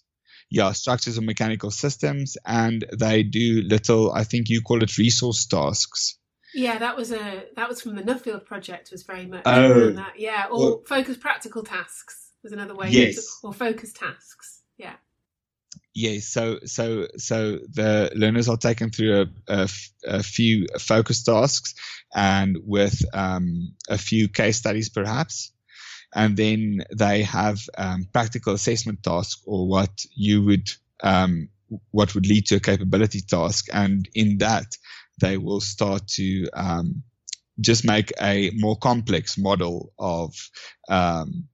Yeah, 0.53 0.73
structures 0.73 1.17
of 1.17 1.23
mechanical 1.23 1.71
systems, 1.71 2.35
and 2.45 2.83
they 2.91 3.23
do 3.23 3.61
little, 3.65 4.11
I 4.11 4.25
think 4.25 4.49
you 4.49 4.61
call 4.61 4.83
it 4.83 4.97
resource 4.97 5.45
tasks 5.45 6.17
yeah, 6.53 6.77
that 6.79 6.97
was 6.97 7.11
a 7.11 7.43
that 7.55 7.69
was 7.69 7.81
from 7.81 7.95
the 7.95 8.03
Nuffield 8.03 8.45
project. 8.45 8.91
Was 8.91 9.03
very 9.03 9.25
much 9.25 9.43
oh, 9.45 9.91
that. 9.91 10.13
Yeah, 10.19 10.47
or 10.51 10.59
well, 10.59 10.83
focus 10.85 11.17
practical 11.17 11.63
tasks 11.63 12.31
was 12.43 12.51
another 12.51 12.75
way. 12.75 12.89
Yes, 12.89 13.39
or 13.43 13.53
focus 13.53 13.93
tasks. 13.93 14.60
Yes, 15.93 16.27
so 16.27 16.59
so 16.63 17.07
so 17.17 17.59
the 17.73 18.11
learners 18.15 18.47
are 18.47 18.55
taken 18.57 18.91
through 18.91 19.21
a, 19.23 19.27
a, 19.63 19.69
a 20.05 20.23
few 20.23 20.65
focus 20.79 21.21
tasks 21.23 21.75
and 22.15 22.57
with 22.65 23.01
um, 23.13 23.73
a 23.89 23.97
few 23.97 24.29
case 24.29 24.55
studies 24.57 24.87
perhaps, 24.87 25.51
and 26.15 26.37
then 26.37 26.83
they 26.95 27.23
have 27.23 27.59
um, 27.77 28.07
practical 28.13 28.53
assessment 28.53 29.03
tasks 29.03 29.41
or 29.45 29.67
what 29.67 30.05
you 30.15 30.43
would 30.45 30.69
um, 31.03 31.49
what 31.91 32.15
would 32.15 32.27
lead 32.27 32.45
to 32.47 32.55
a 32.57 32.61
capability 32.61 33.21
task, 33.21 33.67
and 33.73 34.07
in 34.13 34.37
that 34.39 34.77
they 35.19 35.37
will 35.37 35.61
start 35.61 36.07
to 36.09 36.47
um, 36.53 37.03
just 37.59 37.85
make 37.85 38.13
a 38.21 38.51
more 38.55 38.77
complex 38.77 39.37
model 39.37 39.93
of 39.99 40.33
um, 40.89 41.49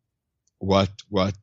what 0.59 0.91
what 1.09 1.35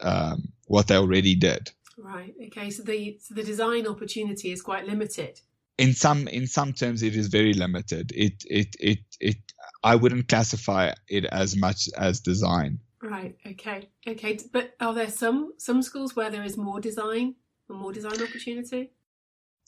um, 0.00 0.52
what 0.66 0.88
they 0.88 0.96
already 0.96 1.36
did. 1.36 1.70
Right. 2.02 2.34
Okay. 2.46 2.70
So 2.70 2.82
the 2.82 3.18
so 3.20 3.34
the 3.34 3.42
design 3.42 3.86
opportunity 3.86 4.52
is 4.52 4.62
quite 4.62 4.86
limited. 4.86 5.40
In 5.78 5.92
some 5.94 6.28
in 6.28 6.46
some 6.46 6.72
terms, 6.72 7.02
it 7.02 7.14
is 7.14 7.28
very 7.28 7.52
limited. 7.52 8.12
It 8.14 8.44
it 8.48 8.76
it 8.78 8.98
it. 9.20 9.36
I 9.82 9.96
wouldn't 9.96 10.28
classify 10.28 10.92
it 11.08 11.24
as 11.26 11.56
much 11.56 11.88
as 11.96 12.20
design. 12.20 12.80
Right. 13.02 13.36
Okay. 13.46 13.88
Okay. 14.06 14.38
But 14.52 14.74
are 14.80 14.94
there 14.94 15.10
some 15.10 15.54
some 15.58 15.82
schools 15.82 16.16
where 16.16 16.30
there 16.30 16.44
is 16.44 16.56
more 16.56 16.80
design, 16.80 17.34
or 17.68 17.76
more 17.76 17.92
design 17.92 18.22
opportunity? 18.22 18.90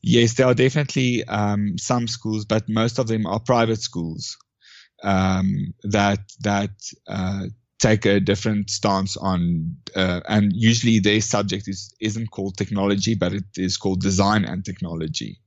Yes, 0.02 0.34
there 0.34 0.46
are 0.46 0.54
definitely 0.54 1.24
um, 1.24 1.78
some 1.78 2.08
schools, 2.08 2.44
but 2.44 2.68
most 2.68 2.98
of 2.98 3.06
them 3.06 3.24
are 3.24 3.38
private 3.38 3.80
schools 3.80 4.36
um, 5.02 5.74
that 5.84 6.20
that 6.40 6.70
uh, 7.06 7.44
take 7.82 8.06
a 8.06 8.20
different 8.20 8.70
stance 8.70 9.16
on, 9.16 9.76
uh, 9.96 10.20
and 10.28 10.52
usually 10.54 11.00
their 11.00 11.20
subject 11.20 11.66
is 11.66 11.92
isn't 12.00 12.30
called 12.30 12.56
technology, 12.56 13.16
but 13.16 13.32
it 13.32 13.44
is 13.56 13.76
called 13.76 14.00
design 14.00 14.44
and 14.44 14.64
technology. 14.64 15.40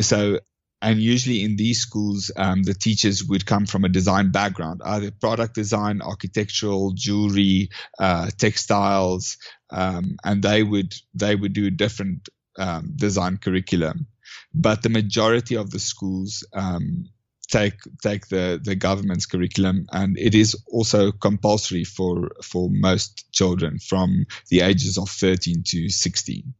So, 0.00 0.38
and 0.80 1.00
usually 1.00 1.42
in 1.42 1.56
these 1.56 1.80
schools, 1.80 2.30
um, 2.36 2.62
the 2.62 2.74
teachers 2.74 3.24
would 3.24 3.44
come 3.44 3.66
from 3.66 3.84
a 3.84 3.88
design 3.88 4.30
background, 4.30 4.80
either 4.84 5.10
product 5.10 5.54
design, 5.54 6.02
architectural, 6.02 6.92
jewelry, 6.92 7.70
uh, 7.98 8.30
textiles, 8.38 9.38
um, 9.70 10.16
and 10.24 10.42
they 10.42 10.62
would 10.62 10.94
they 11.14 11.34
would 11.34 11.52
do 11.52 11.70
different 11.70 12.28
um, 12.58 12.92
design 12.94 13.38
curriculum, 13.38 14.06
but 14.54 14.82
the 14.82 14.88
majority 15.00 15.56
of 15.56 15.70
the 15.70 15.80
schools 15.80 16.46
um, 16.52 17.06
take 17.52 17.74
take 18.02 18.28
the 18.28 18.58
the 18.62 18.74
government's 18.74 19.26
curriculum, 19.26 19.86
and 19.92 20.18
it 20.18 20.34
is 20.34 20.56
also 20.66 21.12
compulsory 21.12 21.84
for 21.84 22.32
for 22.42 22.70
most 22.70 23.30
children 23.32 23.78
from 23.78 24.26
the 24.48 24.62
ages 24.62 24.98
of 24.98 25.08
13 25.08 25.62
to 25.66 25.88
16. 25.88 26.54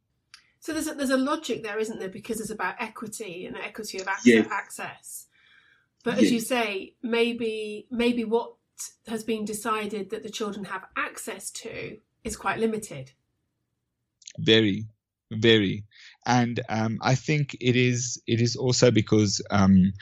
So 0.59 0.71
there's 0.71 0.87
a, 0.87 0.93
there's 0.93 1.09
a 1.09 1.17
logic 1.17 1.63
there, 1.63 1.79
isn't 1.79 1.99
there? 1.99 2.09
Because 2.09 2.39
it's 2.39 2.51
about 2.51 2.75
equity 2.79 3.45
and 3.47 3.57
equity 3.57 3.99
of 3.99 4.07
access. 4.07 4.25
Yes. 4.25 4.47
access. 4.49 5.25
But 6.03 6.15
as 6.15 6.23
yes. 6.23 6.31
you 6.31 6.39
say, 6.39 6.93
maybe 7.01 7.87
maybe 7.89 8.23
what 8.23 8.53
has 9.07 9.23
been 9.23 9.45
decided 9.45 10.11
that 10.11 10.23
the 10.23 10.29
children 10.29 10.65
have 10.65 10.85
access 10.95 11.49
to 11.51 11.97
is 12.23 12.37
quite 12.37 12.59
limited. 12.59 13.11
Very, 14.37 14.85
very, 15.31 15.83
and 16.25 16.59
um, 16.69 16.99
I 17.01 17.15
think 17.15 17.55
it 17.59 17.75
is 17.75 18.21
it 18.27 18.41
is 18.41 18.55
also 18.55 18.91
because 18.91 19.41
um, 19.49 19.93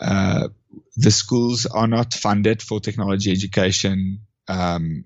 uh, 0.00 0.48
the 0.96 1.10
schools 1.10 1.66
are 1.66 1.86
not 1.86 2.14
funded 2.14 2.62
for 2.62 2.80
technology 2.80 3.32
education 3.32 4.20
um, 4.48 5.04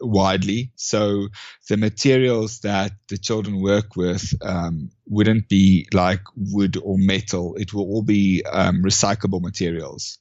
widely. 0.00 0.72
So 0.76 1.28
the 1.68 1.76
materials 1.76 2.60
that 2.60 2.92
the 3.08 3.18
children 3.18 3.60
work 3.60 3.96
with 3.96 4.32
um, 4.42 4.90
wouldn't 5.06 5.48
be 5.48 5.88
like 5.92 6.22
wood 6.36 6.76
or 6.82 6.98
metal. 6.98 7.54
It 7.56 7.72
will 7.72 7.84
all 7.84 8.02
be 8.02 8.44
um, 8.44 8.82
recyclable 8.82 9.40
materials. 9.40 10.18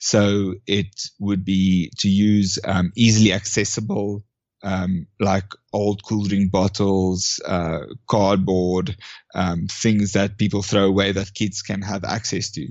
So 0.00 0.54
it 0.66 1.00
would 1.18 1.44
be 1.44 1.90
to 1.98 2.08
use 2.08 2.58
um, 2.64 2.92
easily 2.96 3.32
accessible 3.32 4.22
um, 4.62 5.06
like 5.20 5.52
old 5.72 6.02
cool 6.02 6.24
drink 6.24 6.50
bottles, 6.50 7.40
uh, 7.46 7.80
cardboard, 8.08 8.96
um, 9.34 9.66
things 9.68 10.12
that 10.12 10.38
people 10.38 10.62
throw 10.62 10.86
away 10.86 11.12
that 11.12 11.34
kids 11.34 11.62
can 11.62 11.82
have 11.82 12.04
access 12.04 12.50
to, 12.52 12.68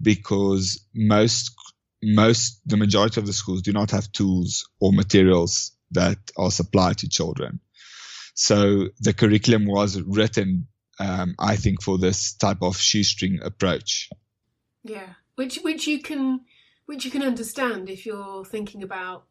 because 0.00 0.84
most 0.94 1.54
most 2.02 2.60
the 2.66 2.76
majority 2.76 3.20
of 3.20 3.26
the 3.26 3.32
schools 3.32 3.62
do 3.62 3.72
not 3.72 3.90
have 3.90 4.10
tools 4.12 4.68
or 4.80 4.92
materials 4.92 5.72
that 5.90 6.18
are 6.36 6.50
supplied 6.50 6.98
to 6.98 7.08
children. 7.08 7.60
So 8.34 8.88
the 9.00 9.12
curriculum 9.12 9.66
was 9.66 10.00
written, 10.00 10.66
um, 10.98 11.34
I 11.38 11.56
think, 11.56 11.82
for 11.82 11.98
this 11.98 12.34
type 12.34 12.62
of 12.62 12.76
shoestring 12.76 13.40
approach. 13.42 14.08
Yeah, 14.82 15.14
which 15.34 15.58
which 15.62 15.86
you 15.86 16.00
can 16.00 16.40
which 16.86 17.04
you 17.04 17.10
can 17.10 17.22
understand 17.22 17.90
if 17.90 18.06
you're 18.06 18.44
thinking 18.44 18.82
about 18.82 19.26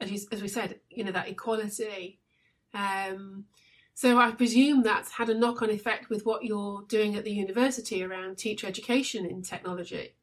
as, 0.00 0.10
you, 0.10 0.20
as 0.30 0.42
we 0.42 0.48
said, 0.48 0.80
you 0.90 1.04
know, 1.04 1.12
that 1.12 1.28
equality. 1.28 2.20
Um, 2.74 3.44
so 3.94 4.18
I 4.18 4.30
presume 4.32 4.82
that's 4.82 5.12
had 5.12 5.28
a 5.28 5.34
knock 5.34 5.62
on 5.62 5.70
effect 5.70 6.08
with 6.08 6.24
what 6.24 6.44
you're 6.44 6.84
doing 6.88 7.16
at 7.16 7.24
the 7.24 7.32
university 7.32 8.02
around 8.02 8.38
teacher 8.38 8.66
education 8.66 9.26
in 9.26 9.42
technology. 9.42 10.14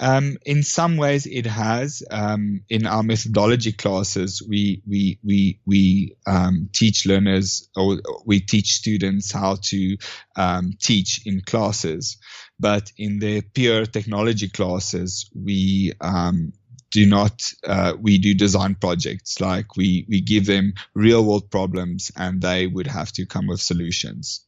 Um, 0.00 0.38
in 0.44 0.64
some 0.64 0.96
ways, 0.96 1.26
it 1.26 1.46
has. 1.46 2.02
Um, 2.10 2.64
in 2.68 2.84
our 2.86 3.04
methodology 3.04 3.72
classes, 3.72 4.42
we 4.46 4.82
we 4.88 5.20
we 5.22 5.60
we 5.64 6.16
um, 6.26 6.68
teach 6.72 7.06
learners 7.06 7.68
or 7.76 8.00
we 8.26 8.40
teach 8.40 8.72
students 8.72 9.30
how 9.30 9.56
to 9.62 9.96
um, 10.34 10.72
teach 10.80 11.24
in 11.26 11.42
classes. 11.42 12.18
But 12.58 12.90
in 12.98 13.20
the 13.20 13.42
pure 13.42 13.86
technology 13.86 14.48
classes, 14.48 15.30
we 15.34 15.92
um, 16.00 16.52
do 16.90 17.06
not 17.06 17.52
uh, 17.66 17.94
we 18.00 18.18
do 18.18 18.34
design 18.34 18.74
projects. 18.76 19.40
Like 19.40 19.76
we 19.76 20.06
we 20.08 20.20
give 20.20 20.46
them 20.46 20.74
real 20.94 21.24
world 21.24 21.50
problems 21.50 22.10
and 22.16 22.40
they 22.40 22.66
would 22.66 22.86
have 22.86 23.12
to 23.12 23.26
come 23.26 23.46
with 23.46 23.60
solutions. 23.60 24.44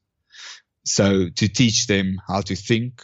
So 0.85 1.29
to 1.29 1.49
teach 1.49 1.87
them 1.87 2.21
how 2.27 2.43
to 2.43 2.55
think 2.55 3.03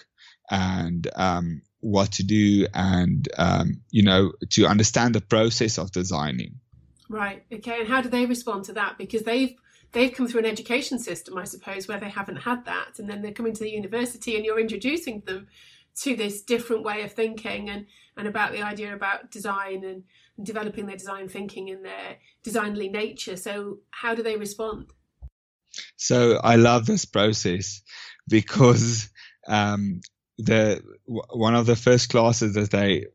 and 0.50 1.08
um, 1.16 1.62
what 1.80 2.12
to 2.12 2.22
do 2.22 2.66
and 2.72 3.28
um, 3.38 3.80
you 3.90 4.02
know 4.02 4.32
to 4.50 4.66
understand 4.66 5.14
the 5.14 5.20
process 5.20 5.78
of 5.78 5.90
designing. 5.92 6.60
Right. 7.08 7.44
Okay. 7.52 7.80
And 7.80 7.88
how 7.88 8.00
do 8.00 8.08
they 8.08 8.26
respond 8.26 8.64
to 8.66 8.72
that? 8.74 8.96
Because 8.96 9.22
they've 9.22 9.54
they've 9.92 10.14
come 10.14 10.26
through 10.26 10.40
an 10.40 10.46
education 10.46 10.98
system 10.98 11.36
i 11.36 11.44
suppose 11.44 11.86
where 11.86 12.00
they 12.00 12.08
haven't 12.08 12.36
had 12.36 12.64
that. 12.64 12.98
And 12.98 13.08
then 13.08 13.22
they're 13.22 13.32
coming 13.32 13.52
to 13.52 13.64
the 13.64 13.70
university 13.70 14.36
and 14.36 14.44
you're 14.44 14.60
introducing 14.60 15.20
them 15.26 15.48
to 16.00 16.16
this 16.16 16.42
different 16.42 16.82
way 16.82 17.02
of 17.02 17.12
thinking 17.12 17.68
and 17.70 17.86
and 18.16 18.28
about 18.28 18.52
the 18.52 18.62
idea 18.62 18.94
about 18.94 19.30
design 19.30 19.84
and, 19.84 20.04
and 20.36 20.46
developing 20.46 20.86
their 20.86 20.96
design 20.96 21.28
thinking 21.28 21.70
and 21.70 21.84
their 21.84 22.18
designly 22.42 22.88
nature. 22.88 23.36
So 23.36 23.78
how 23.90 24.14
do 24.14 24.22
they 24.22 24.36
respond? 24.36 24.92
So 25.96 26.38
i 26.44 26.56
love 26.56 26.84
this 26.86 27.04
process 27.06 27.80
because 28.28 29.08
um, 29.48 30.00
the 30.38 30.82
one 31.06 31.54
of 31.54 31.66
the 31.66 31.76
first 31.76 32.10
classes 32.10 32.54
that 32.54 32.70
they 32.70 33.06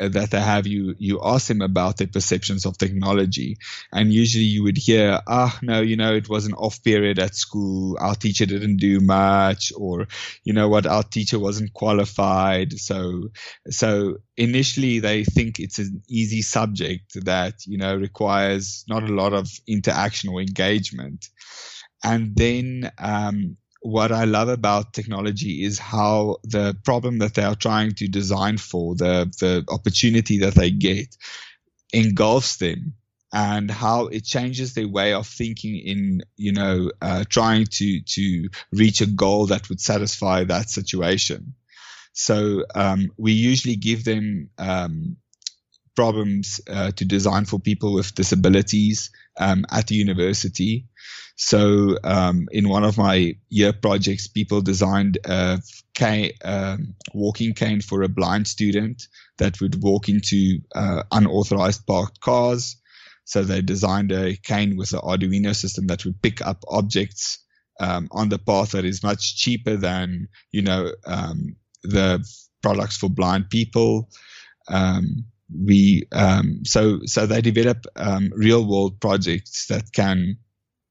that 0.00 0.34
I 0.34 0.40
have 0.40 0.66
you 0.66 0.94
you 0.98 1.20
ask 1.22 1.48
them 1.48 1.60
about 1.60 1.96
their 1.96 2.06
perceptions 2.06 2.66
of 2.66 2.78
technology. 2.78 3.58
And 3.92 4.12
usually 4.12 4.44
you 4.44 4.62
would 4.64 4.78
hear 4.78 5.20
ah 5.26 5.58
no 5.62 5.80
you 5.80 5.96
know 5.96 6.14
it 6.14 6.28
was 6.28 6.46
an 6.46 6.54
off 6.54 6.82
period 6.82 7.18
at 7.18 7.34
school. 7.34 7.96
Our 8.00 8.14
teacher 8.14 8.46
didn't 8.46 8.78
do 8.78 9.00
much 9.00 9.72
or 9.76 10.08
you 10.44 10.52
know 10.52 10.68
what? 10.68 10.86
Our 10.86 11.02
teacher 11.02 11.38
wasn't 11.38 11.72
qualified. 11.72 12.72
So 12.72 13.28
so 13.70 14.16
initially 14.36 14.98
they 15.00 15.24
think 15.24 15.58
it's 15.58 15.78
an 15.78 16.02
easy 16.08 16.42
subject 16.42 17.24
that 17.24 17.54
you 17.66 17.78
know 17.78 17.96
requires 17.96 18.84
not 18.88 19.02
a 19.02 19.14
lot 19.14 19.32
of 19.32 19.48
interaction 19.66 20.30
or 20.30 20.40
engagement. 20.40 21.28
And 22.04 22.36
then 22.36 22.90
um, 22.98 23.56
what 23.82 24.12
I 24.12 24.24
love 24.24 24.48
about 24.48 24.92
technology 24.92 25.64
is 25.64 25.78
how 25.78 26.38
the 26.44 26.76
problem 26.84 27.18
that 27.18 27.34
they 27.34 27.44
are 27.44 27.54
trying 27.54 27.92
to 27.94 28.08
design 28.08 28.58
for, 28.58 28.94
the 28.94 29.32
the 29.38 29.64
opportunity 29.68 30.38
that 30.40 30.54
they 30.54 30.70
get, 30.70 31.16
engulfs 31.92 32.56
them, 32.56 32.94
and 33.32 33.70
how 33.70 34.06
it 34.06 34.24
changes 34.24 34.74
their 34.74 34.88
way 34.88 35.12
of 35.12 35.26
thinking 35.26 35.76
in 35.76 36.22
you 36.36 36.52
know 36.52 36.90
uh, 37.02 37.24
trying 37.28 37.66
to 37.66 38.00
to 38.00 38.48
reach 38.72 39.00
a 39.00 39.06
goal 39.06 39.46
that 39.46 39.68
would 39.68 39.80
satisfy 39.80 40.44
that 40.44 40.70
situation. 40.70 41.54
So 42.12 42.64
um, 42.74 43.10
we 43.18 43.32
usually 43.32 43.76
give 43.76 44.04
them 44.04 44.48
um, 44.56 45.16
problems 45.94 46.60
uh, 46.68 46.92
to 46.92 47.04
design 47.04 47.44
for 47.44 47.58
people 47.58 47.92
with 47.94 48.14
disabilities 48.14 49.10
um, 49.38 49.64
at 49.70 49.86
the 49.88 49.94
university. 49.94 50.86
So 51.36 51.98
um, 52.02 52.48
in 52.50 52.68
one 52.68 52.84
of 52.84 52.96
my 52.96 53.36
year 53.50 53.72
projects, 53.72 54.26
people 54.26 54.62
designed 54.62 55.18
a 55.24 55.60
cane, 55.94 56.32
uh, 56.42 56.78
walking 57.12 57.52
cane 57.52 57.82
for 57.82 58.02
a 58.02 58.08
blind 58.08 58.48
student 58.48 59.06
that 59.38 59.60
would 59.60 59.82
walk 59.82 60.08
into 60.08 60.60
uh, 60.74 61.02
unauthorized 61.12 61.86
parked 61.86 62.20
cars. 62.20 62.76
So 63.24 63.42
they 63.42 63.60
designed 63.60 64.12
a 64.12 64.36
cane 64.36 64.76
with 64.76 64.92
an 64.92 65.00
Arduino 65.00 65.54
system 65.54 65.88
that 65.88 66.04
would 66.04 66.22
pick 66.22 66.40
up 66.40 66.64
objects 66.68 67.40
um, 67.80 68.08
on 68.12 68.28
the 68.28 68.38
path 68.38 68.70
that 68.70 68.84
is 68.84 69.02
much 69.02 69.36
cheaper 69.36 69.76
than 69.76 70.28
you 70.52 70.62
know 70.62 70.92
um, 71.06 71.56
the 71.82 72.26
products 72.62 72.96
for 72.96 73.10
blind 73.10 73.50
people. 73.50 74.08
Um, 74.68 75.26
we 75.52 76.08
um, 76.12 76.64
so 76.64 77.00
so 77.04 77.26
they 77.26 77.40
develop 77.40 77.86
um, 77.96 78.32
real 78.34 78.66
world 78.66 79.00
projects 79.00 79.66
that 79.66 79.92
can 79.92 80.38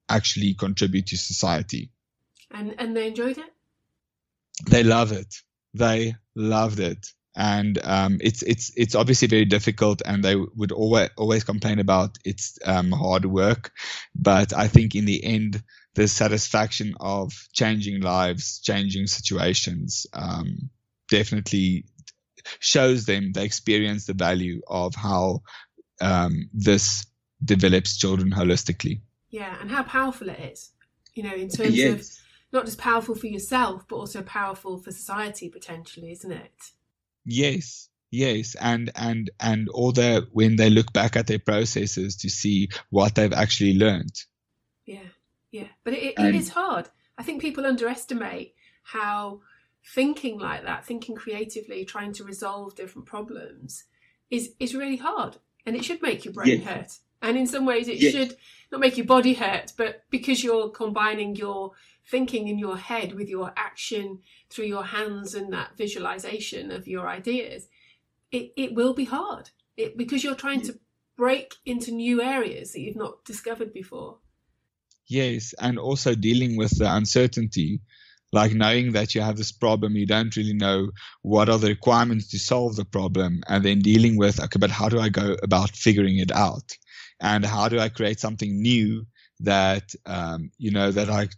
actually 0.09 0.53
contribute 0.53 1.07
to 1.07 1.17
society. 1.17 1.91
And 2.51 2.75
and 2.77 2.95
they 2.95 3.07
enjoyed 3.07 3.37
it. 3.37 3.51
They 4.69 4.83
love 4.83 5.11
it. 5.11 5.35
They 5.73 6.15
loved 6.35 6.79
it, 6.79 7.07
and 7.35 7.77
um, 7.83 8.19
it's 8.21 8.41
it's 8.43 8.71
it's 8.77 8.95
obviously 8.95 9.27
very 9.27 9.45
difficult, 9.45 10.01
and 10.05 10.23
they 10.23 10.35
would 10.35 10.71
always 10.71 11.09
always 11.17 11.43
complain 11.43 11.79
about 11.79 12.17
its 12.23 12.57
um, 12.65 12.91
hard 12.91 13.25
work. 13.25 13.71
But 14.15 14.53
I 14.53 14.69
think 14.69 14.95
in 14.95 15.05
the 15.05 15.21
end, 15.23 15.61
the 15.95 16.07
satisfaction 16.07 16.95
of 16.99 17.33
changing 17.51 18.01
lives, 18.01 18.61
changing 18.61 19.07
situations, 19.07 20.07
um, 20.13 20.69
definitely 21.09 21.85
shows 22.59 23.05
them 23.05 23.31
they 23.31 23.45
experience 23.45 24.05
the 24.05 24.13
value 24.13 24.61
of 24.67 24.95
how 24.95 25.41
um, 26.01 26.49
this 26.53 27.05
develops 27.43 27.97
children 27.97 28.31
holistically. 28.31 29.01
Yeah, 29.29 29.55
and 29.59 29.69
how 29.69 29.83
powerful 29.83 30.29
it 30.29 30.39
is, 30.39 30.71
you 31.13 31.23
know, 31.23 31.33
in 31.33 31.49
terms 31.49 31.75
yes. 31.75 31.93
of 31.93 32.25
not 32.53 32.65
just 32.65 32.77
powerful 32.77 33.15
for 33.15 33.27
yourself, 33.27 33.85
but 33.87 33.97
also 33.97 34.21
powerful 34.21 34.77
for 34.77 34.91
society 34.91 35.49
potentially, 35.49 36.11
isn't 36.11 36.31
it? 36.31 36.53
Yes, 37.25 37.89
yes, 38.11 38.55
and 38.55 38.91
and 38.95 39.29
and 39.39 39.67
all 39.69 39.91
the 39.91 40.27
when 40.31 40.55
they 40.55 40.69
look 40.69 40.93
back 40.93 41.15
at 41.15 41.27
their 41.27 41.39
processes 41.39 42.15
to 42.17 42.29
see 42.29 42.69
what 42.89 43.15
they've 43.15 43.33
actually 43.33 43.77
learned. 43.77 44.13
Yeah, 44.85 45.09
yeah, 45.51 45.67
but 45.83 45.93
it, 45.93 46.03
it, 46.03 46.19
it 46.19 46.35
is 46.35 46.49
hard. 46.49 46.87
I 47.17 47.23
think 47.23 47.41
people 47.41 47.65
underestimate 47.65 48.53
how 48.83 49.41
thinking 49.93 50.39
like 50.39 50.63
that, 50.63 50.85
thinking 50.85 51.15
creatively, 51.15 51.85
trying 51.85 52.13
to 52.13 52.23
resolve 52.23 52.75
different 52.75 53.07
problems, 53.07 53.83
is 54.29 54.53
is 54.59 54.75
really 54.75 54.97
hard, 54.97 55.37
and 55.65 55.75
it 55.75 55.85
should 55.85 56.01
make 56.01 56.25
your 56.25 56.33
brain 56.33 56.61
yeah. 56.61 56.75
hurt. 56.75 56.97
And 57.21 57.37
in 57.37 57.47
some 57.47 57.65
ways, 57.65 57.87
it 57.87 57.97
yes. 57.97 58.11
should 58.11 58.37
not 58.71 58.81
make 58.81 58.97
your 58.97 59.05
body 59.05 59.33
hurt, 59.33 59.73
but 59.77 60.03
because 60.09 60.43
you're 60.43 60.69
combining 60.69 61.35
your 61.35 61.71
thinking 62.07 62.47
in 62.47 62.59
your 62.59 62.77
head 62.77 63.13
with 63.13 63.29
your 63.29 63.51
action 63.57 64.19
through 64.49 64.65
your 64.65 64.83
hands 64.83 65.33
and 65.33 65.51
that 65.51 65.75
visualization 65.75 66.71
of 66.71 66.87
your 66.87 67.07
ideas, 67.09 67.67
it, 68.31 68.51
it 68.55 68.75
will 68.75 68.93
be 68.93 69.05
hard 69.05 69.49
it, 69.75 69.97
because 69.97 70.23
you're 70.23 70.35
trying 70.35 70.61
to 70.61 70.77
break 71.17 71.55
into 71.65 71.91
new 71.91 72.21
areas 72.21 72.73
that 72.73 72.81
you've 72.81 72.95
not 72.95 73.25
discovered 73.25 73.73
before. 73.73 74.17
Yes, 75.07 75.53
and 75.59 75.79
also 75.79 76.13
dealing 76.13 76.57
with 76.57 76.77
the 76.77 76.93
uncertainty 76.93 77.81
like 78.35 78.53
knowing 78.53 78.91
that 78.91 79.15
you 79.15 79.21
have 79.21 79.37
this 79.37 79.51
problem 79.51 79.95
you 79.95 80.05
don't 80.05 80.35
really 80.35 80.53
know 80.53 80.89
what 81.23 81.49
are 81.49 81.57
the 81.57 81.67
requirements 81.67 82.29
to 82.29 82.37
solve 82.37 82.75
the 82.75 82.85
problem 82.85 83.41
and 83.47 83.65
then 83.65 83.79
dealing 83.79 84.17
with 84.17 84.39
okay 84.39 84.59
but 84.59 84.69
how 84.69 84.87
do 84.89 84.99
i 84.99 85.09
go 85.09 85.35
about 85.41 85.71
figuring 85.71 86.19
it 86.19 86.31
out 86.31 86.77
and 87.19 87.45
how 87.45 87.69
do 87.69 87.79
I 87.79 87.89
create 87.89 88.19
something 88.19 88.61
new 88.61 89.05
that 89.41 89.93
um, 90.05 90.51
you 90.57 90.71
know 90.71 90.91
that 90.91 91.09
I 91.09 91.29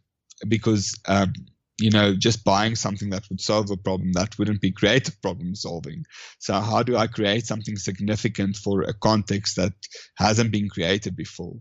because 0.47 0.99
um, 1.07 1.33
you 1.79 1.91
know 1.91 2.15
just 2.15 2.43
buying 2.43 2.75
something 2.75 3.09
that 3.11 3.23
would 3.29 3.41
solve 3.41 3.69
a 3.71 3.77
problem 3.77 4.13
that 4.13 4.37
wouldn't 4.37 4.61
be 4.61 4.71
creative 4.71 5.21
problem 5.21 5.55
solving. 5.55 6.05
So 6.39 6.53
how 6.59 6.83
do 6.83 6.97
I 6.97 7.07
create 7.07 7.45
something 7.45 7.77
significant 7.77 8.57
for 8.57 8.81
a 8.81 8.93
context 8.93 9.55
that 9.57 9.73
hasn't 10.17 10.51
been 10.51 10.69
created 10.69 11.15
before? 11.15 11.57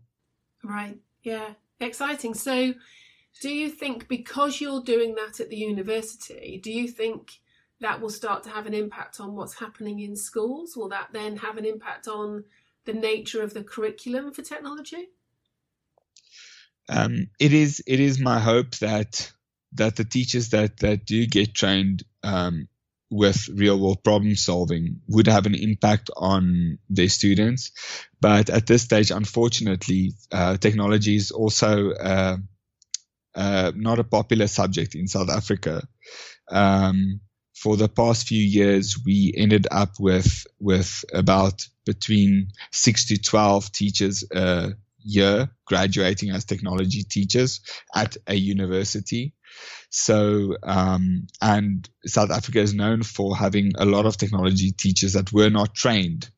Right. 0.62 0.98
Yeah. 1.22 1.50
Exciting. 1.80 2.34
So 2.34 2.72
do 3.40 3.50
you 3.50 3.70
think 3.70 4.08
because 4.08 4.60
you're 4.60 4.82
doing 4.82 5.14
that 5.16 5.40
at 5.40 5.50
the 5.50 5.56
university, 5.56 6.60
do 6.62 6.72
you 6.72 6.88
think 6.88 7.32
that 7.80 8.00
will 8.00 8.10
start 8.10 8.42
to 8.44 8.50
have 8.50 8.66
an 8.66 8.74
impact 8.74 9.20
on 9.20 9.34
what's 9.34 9.58
happening 9.58 10.00
in 10.00 10.16
schools? 10.16 10.76
Will 10.76 10.88
that 10.88 11.08
then 11.12 11.36
have 11.36 11.58
an 11.58 11.66
impact 11.66 12.08
on 12.08 12.44
the 12.86 12.94
nature 12.94 13.42
of 13.42 13.52
the 13.52 13.62
curriculum 13.62 14.32
for 14.32 14.42
technology? 14.42 15.08
Um, 16.88 17.28
it 17.38 17.52
is 17.52 17.82
it 17.86 18.00
is 18.00 18.18
my 18.18 18.38
hope 18.38 18.76
that 18.76 19.30
that 19.72 19.96
the 19.96 20.04
teachers 20.04 20.50
that 20.50 20.78
that 20.78 21.04
do 21.04 21.26
get 21.26 21.52
trained 21.52 22.04
um, 22.22 22.68
with 23.10 23.48
real 23.48 23.78
world 23.78 24.02
problem 24.02 24.36
solving 24.36 25.00
would 25.08 25.26
have 25.26 25.46
an 25.46 25.54
impact 25.54 26.10
on 26.16 26.78
their 26.88 27.08
students. 27.08 27.72
But 28.20 28.50
at 28.50 28.66
this 28.66 28.82
stage, 28.82 29.10
unfortunately, 29.10 30.14
uh, 30.32 30.56
technology 30.56 31.16
is 31.16 31.32
also 31.32 31.90
uh, 31.90 32.36
uh, 33.36 33.72
not 33.74 33.98
a 33.98 34.04
popular 34.04 34.46
subject 34.46 34.94
in 34.94 35.06
South 35.06 35.30
Africa. 35.30 35.86
Um, 36.50 37.20
for 37.54 37.76
the 37.76 37.88
past 37.88 38.28
few 38.28 38.42
years, 38.42 38.98
we 39.04 39.32
ended 39.36 39.66
up 39.70 39.94
with 40.00 40.46
with 40.58 41.04
about 41.12 41.66
between 41.84 42.48
six 42.72 43.06
to 43.06 43.18
twelve 43.18 43.70
teachers 43.72 44.24
a 44.32 44.72
year 44.98 45.48
graduating 45.64 46.30
as 46.30 46.44
technology 46.44 47.02
teachers 47.02 47.60
at 47.94 48.16
a 48.26 48.34
university. 48.34 49.32
So, 49.88 50.56
um, 50.62 51.28
and 51.40 51.88
South 52.04 52.30
Africa 52.30 52.60
is 52.60 52.74
known 52.74 53.02
for 53.02 53.36
having 53.36 53.72
a 53.78 53.84
lot 53.84 54.04
of 54.04 54.16
technology 54.16 54.72
teachers 54.72 55.14
that 55.14 55.32
were 55.32 55.50
not 55.50 55.74
trained 55.74 56.28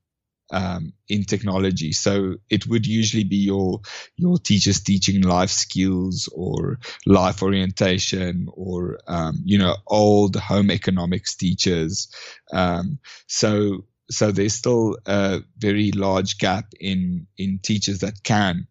um, 0.50 0.92
in 1.08 1.24
technology. 1.24 1.92
So 1.92 2.37
it 2.48 2.66
would 2.66 2.87
usually 2.87 3.24
be 3.24 3.37
your 3.37 3.80
your 4.16 4.38
teachers 4.38 4.80
teaching 4.80 5.22
life 5.22 5.50
skills 5.50 6.28
or 6.34 6.78
life 7.06 7.42
orientation 7.42 8.48
or 8.52 8.98
um, 9.06 9.40
you 9.44 9.58
know 9.58 9.76
old 9.87 10.37
home 10.37 10.70
economics 10.70 11.34
teachers. 11.37 12.08
Um, 12.52 12.98
so 13.26 13.84
so 14.11 14.32
there's 14.32 14.54
still 14.54 14.96
a 15.06 15.40
very 15.58 15.92
large 15.92 16.38
gap 16.38 16.72
in 16.80 17.26
in 17.37 17.61
teachers 17.62 18.00
that 18.00 18.22
can 18.22 18.66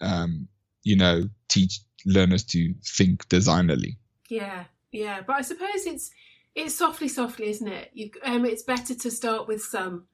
um, 0.00 0.48
you 0.82 0.96
know 0.96 1.28
teach 1.48 1.80
learners 2.06 2.44
to 2.44 2.74
think 2.84 3.28
designerly. 3.28 3.96
Yeah, 4.28 4.64
yeah, 4.92 5.20
but 5.26 5.36
I 5.36 5.42
suppose 5.42 5.86
it's 5.86 6.10
it's 6.54 6.74
softly, 6.74 7.08
softly, 7.08 7.48
isn't 7.48 7.68
it? 7.68 7.90
You, 7.92 8.10
um, 8.24 8.44
it's 8.44 8.62
better 8.62 8.94
to 8.94 9.10
start 9.10 9.46
with 9.46 9.62
some 9.62 10.06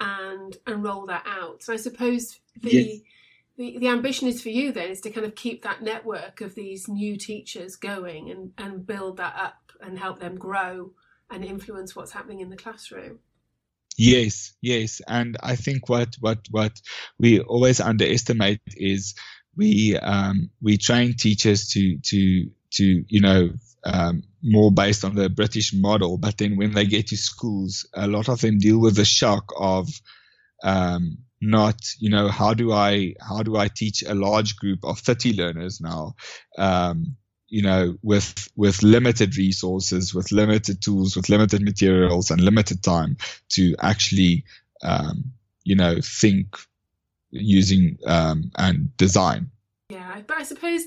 and 0.00 0.56
and 0.66 0.82
roll 0.82 1.06
that 1.06 1.24
out. 1.26 1.62
So 1.62 1.72
I 1.72 1.76
suppose 1.76 2.38
the, 2.60 2.70
yes. 2.70 3.00
the 3.56 3.78
the 3.78 3.88
ambition 3.88 4.28
is 4.28 4.42
for 4.42 4.50
you 4.50 4.72
then 4.72 4.90
is 4.90 5.00
to 5.02 5.10
kind 5.10 5.26
of 5.26 5.34
keep 5.34 5.62
that 5.62 5.82
network 5.82 6.40
of 6.40 6.54
these 6.54 6.88
new 6.88 7.16
teachers 7.16 7.76
going 7.76 8.30
and 8.30 8.52
and 8.58 8.86
build 8.86 9.16
that 9.18 9.34
up 9.36 9.72
and 9.80 9.98
help 9.98 10.20
them 10.20 10.36
grow 10.36 10.92
and 11.30 11.44
influence 11.44 11.96
what's 11.96 12.12
happening 12.12 12.40
in 12.40 12.50
the 12.50 12.56
classroom. 12.56 13.18
Yes, 13.98 14.52
yes, 14.60 15.00
and 15.08 15.36
I 15.42 15.56
think 15.56 15.88
what 15.88 16.16
what 16.20 16.38
what 16.50 16.72
we 17.18 17.40
always 17.40 17.80
underestimate 17.80 18.60
is 18.66 19.14
we 19.56 19.96
um, 19.96 20.50
we 20.60 20.76
train 20.76 21.14
teachers 21.14 21.68
to 21.70 21.98
to 21.98 22.50
to 22.72 23.04
you 23.08 23.20
know 23.20 23.50
um, 23.84 24.22
more 24.42 24.70
based 24.70 25.04
on 25.04 25.14
the 25.14 25.28
British 25.28 25.72
model. 25.72 26.18
But 26.18 26.38
then 26.38 26.56
when 26.56 26.72
they 26.72 26.86
get 26.86 27.08
to 27.08 27.16
schools, 27.16 27.86
a 27.94 28.06
lot 28.06 28.28
of 28.28 28.40
them 28.40 28.58
deal 28.58 28.78
with 28.78 28.96
the 28.96 29.04
shock 29.04 29.52
of 29.56 29.88
um, 30.62 31.18
not, 31.40 31.76
you 31.98 32.10
know, 32.10 32.28
how 32.28 32.54
do 32.54 32.72
I 32.72 33.14
how 33.20 33.42
do 33.42 33.56
I 33.56 33.68
teach 33.68 34.02
a 34.02 34.14
large 34.14 34.56
group 34.56 34.84
of 34.84 34.98
30 34.98 35.34
learners 35.34 35.80
now? 35.80 36.16
Um, 36.58 37.16
you 37.48 37.62
know, 37.62 37.96
with 38.02 38.48
with 38.56 38.82
limited 38.82 39.36
resources, 39.36 40.14
with 40.14 40.32
limited 40.32 40.82
tools, 40.82 41.14
with 41.14 41.28
limited 41.28 41.62
materials, 41.62 42.30
and 42.30 42.40
limited 42.40 42.82
time 42.82 43.16
to 43.50 43.76
actually, 43.80 44.44
um, 44.82 45.32
you 45.62 45.76
know, 45.76 45.96
think 46.02 46.56
using 47.30 47.98
um, 48.06 48.50
and 48.56 48.96
design. 48.96 49.50
Yeah, 49.90 50.22
but 50.26 50.38
I 50.38 50.42
suppose 50.42 50.82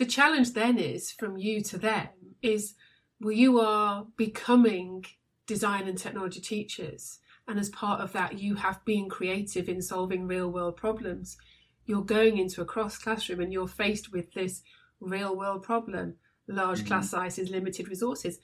the 0.00 0.06
challenge 0.06 0.54
then 0.54 0.78
is 0.78 1.12
from 1.12 1.36
you 1.36 1.60
to 1.60 1.76
them 1.76 2.08
is 2.40 2.74
well, 3.20 3.32
you 3.32 3.60
are 3.60 4.06
becoming 4.16 5.04
design 5.46 5.86
and 5.86 5.98
technology 5.98 6.40
teachers. 6.40 7.18
And 7.46 7.58
as 7.58 7.68
part 7.68 8.00
of 8.00 8.12
that, 8.12 8.38
you 8.38 8.54
have 8.54 8.82
been 8.86 9.10
creative 9.10 9.68
in 9.68 9.82
solving 9.82 10.26
real 10.26 10.48
world 10.48 10.78
problems. 10.78 11.36
You're 11.84 12.02
going 12.02 12.38
into 12.38 12.62
a 12.62 12.64
cross 12.64 12.96
classroom 12.96 13.40
and 13.40 13.52
you're 13.52 13.68
faced 13.68 14.10
with 14.10 14.32
this 14.32 14.62
real 15.00 15.36
world 15.36 15.64
problem 15.64 16.14
large 16.48 16.78
mm-hmm. 16.78 16.88
class 16.88 17.10
sizes, 17.10 17.50
limited 17.50 17.88
resources. 17.88 18.38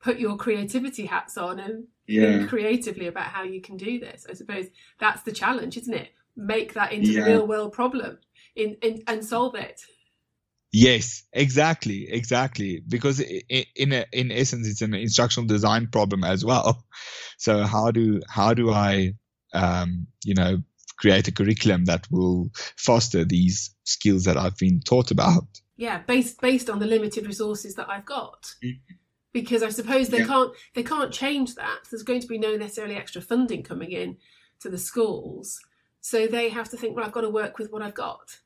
Put 0.00 0.18
your 0.18 0.36
creativity 0.36 1.06
hats 1.06 1.38
on 1.38 1.58
and 1.58 1.84
yeah. 2.06 2.36
think 2.36 2.50
creatively 2.50 3.06
about 3.06 3.28
how 3.28 3.44
you 3.44 3.62
can 3.62 3.78
do 3.78 3.98
this. 3.98 4.26
I 4.28 4.34
suppose 4.34 4.66
that's 5.00 5.22
the 5.22 5.32
challenge, 5.32 5.78
isn't 5.78 5.94
it? 5.94 6.10
Make 6.36 6.74
that 6.74 6.92
into 6.92 7.12
yeah. 7.12 7.24
the 7.24 7.30
real 7.30 7.46
world 7.46 7.72
problem 7.72 8.18
in, 8.54 8.76
in, 8.82 9.02
and 9.06 9.24
solve 9.24 9.54
it. 9.54 9.80
Yes, 10.78 11.22
exactly, 11.32 12.06
exactly. 12.12 12.82
Because 12.86 13.20
in 13.20 13.94
a, 13.94 14.04
in 14.12 14.30
essence, 14.30 14.68
it's 14.68 14.82
an 14.82 14.92
instructional 14.92 15.46
design 15.46 15.86
problem 15.86 16.22
as 16.22 16.44
well. 16.44 16.84
So 17.38 17.64
how 17.64 17.90
do 17.90 18.22
how 18.30 18.54
do 18.54 18.70
I 18.70 19.12
um, 19.52 20.06
you 20.24 20.32
know 20.32 20.62
create 20.98 21.28
a 21.28 21.32
curriculum 21.32 21.84
that 21.84 22.10
will 22.10 22.48
foster 22.78 23.26
these 23.26 23.74
skills 23.84 24.24
that 24.24 24.38
I've 24.38 24.56
been 24.56 24.80
taught 24.80 25.10
about? 25.10 25.44
Yeah, 25.76 25.98
based 25.98 26.40
based 26.40 26.70
on 26.70 26.78
the 26.78 26.86
limited 26.86 27.26
resources 27.26 27.74
that 27.74 27.90
I've 27.90 28.06
got. 28.06 28.54
Mm-hmm. 28.64 28.94
Because 29.34 29.62
I 29.62 29.68
suppose 29.68 30.08
they 30.08 30.20
yeah. 30.20 30.26
can't 30.26 30.52
they 30.74 30.82
can't 30.82 31.12
change 31.12 31.56
that. 31.56 31.80
There's 31.90 32.02
going 32.02 32.22
to 32.22 32.26
be 32.26 32.38
no 32.38 32.56
necessarily 32.56 32.96
extra 32.96 33.20
funding 33.20 33.62
coming 33.62 33.92
in 33.92 34.16
to 34.60 34.70
the 34.70 34.78
schools, 34.78 35.60
so 36.00 36.26
they 36.26 36.48
have 36.48 36.70
to 36.70 36.78
think, 36.78 36.96
well, 36.96 37.04
I've 37.04 37.12
got 37.12 37.20
to 37.20 37.30
work 37.30 37.58
with 37.58 37.70
what 37.70 37.82
I've 37.82 38.00
got. 38.06 38.40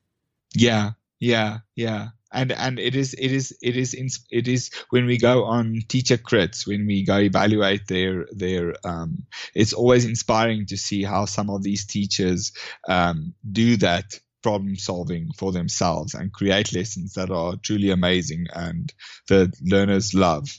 Yeah, 0.53 0.91
yeah, 1.17 1.59
yeah. 1.75 2.09
And 2.33 2.51
and 2.51 2.79
it 2.79 2.95
is 2.95 3.13
it 3.13 3.31
is 3.31 3.55
it 3.61 3.75
is 3.75 3.93
it 4.31 4.47
is 4.47 4.71
when 4.89 5.05
we 5.05 5.17
go 5.17 5.45
on 5.45 5.81
teacher 5.87 6.17
crits 6.17 6.65
when 6.65 6.87
we 6.87 7.03
go 7.03 7.17
evaluate 7.17 7.87
their 7.87 8.25
their 8.31 8.75
um 8.85 9.23
it's 9.53 9.73
always 9.73 10.05
inspiring 10.05 10.65
to 10.67 10.77
see 10.77 11.03
how 11.03 11.25
some 11.25 11.49
of 11.49 11.61
these 11.61 11.85
teachers 11.85 12.53
um 12.87 13.33
do 13.51 13.75
that 13.77 14.19
problem 14.41 14.75
solving 14.75 15.29
for 15.37 15.51
themselves 15.51 16.13
and 16.13 16.33
create 16.33 16.73
lessons 16.73 17.13
that 17.13 17.29
are 17.29 17.55
truly 17.57 17.91
amazing 17.91 18.47
and 18.53 18.93
the 19.27 19.51
learners 19.61 20.13
love. 20.13 20.49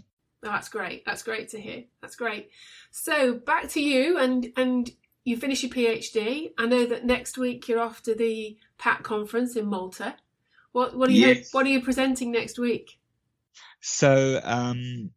Oh, 0.45 0.51
that's 0.51 0.69
great. 0.69 1.05
That's 1.05 1.23
great 1.23 1.49
to 1.51 1.61
hear. 1.61 1.85
That's 2.01 2.17
great. 2.17 2.51
So 2.91 3.35
back 3.35 3.69
to 3.71 3.81
you 3.81 4.19
and 4.19 4.53
and 4.57 4.91
you 5.25 5.37
finish 5.37 5.63
your 5.63 5.71
PhD. 5.71 6.53
I 6.59 6.67
know 6.67 6.85
that 6.87 7.05
next 7.05 7.39
week 7.39 7.69
you're 7.69 7.81
off 7.81 8.03
to 8.05 8.15
the 8.15 8.57
PATT 8.79 9.05
conference 9.05 9.55
in 9.55 9.67
Malta. 9.67 10.17
What 10.73 10.97
what 10.97 11.09
are 11.09 11.13
you 11.13 11.29
yes. 11.29 11.53
what 11.53 11.67
are 11.67 11.71
you 11.71 11.83
presenting 11.83 12.33
next 12.33 12.59
week? 12.59 12.99
So 13.81 14.41
um, 14.43 15.11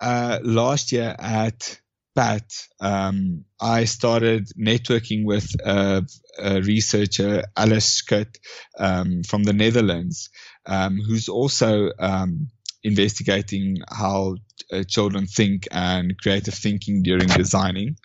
uh, 0.00 0.38
last 0.42 0.92
year 0.92 1.14
at 1.18 1.80
PATT, 2.14 2.68
um, 2.80 3.44
I 3.60 3.84
started 3.84 4.48
networking 4.58 5.24
with 5.24 5.48
a, 5.64 6.02
a 6.38 6.62
researcher, 6.62 7.44
Alice 7.56 8.02
Schut, 8.02 8.38
um, 8.78 9.22
from 9.22 9.44
the 9.44 9.52
Netherlands, 9.52 10.30
um, 10.66 10.98
who's 11.06 11.28
also 11.28 11.90
um, 11.98 12.48
investigating 12.82 13.78
how 13.88 14.36
uh, 14.72 14.82
children 14.88 15.26
think 15.26 15.68
and 15.70 16.18
creative 16.18 16.54
thinking 16.54 17.02
during 17.02 17.28
designing. 17.28 17.96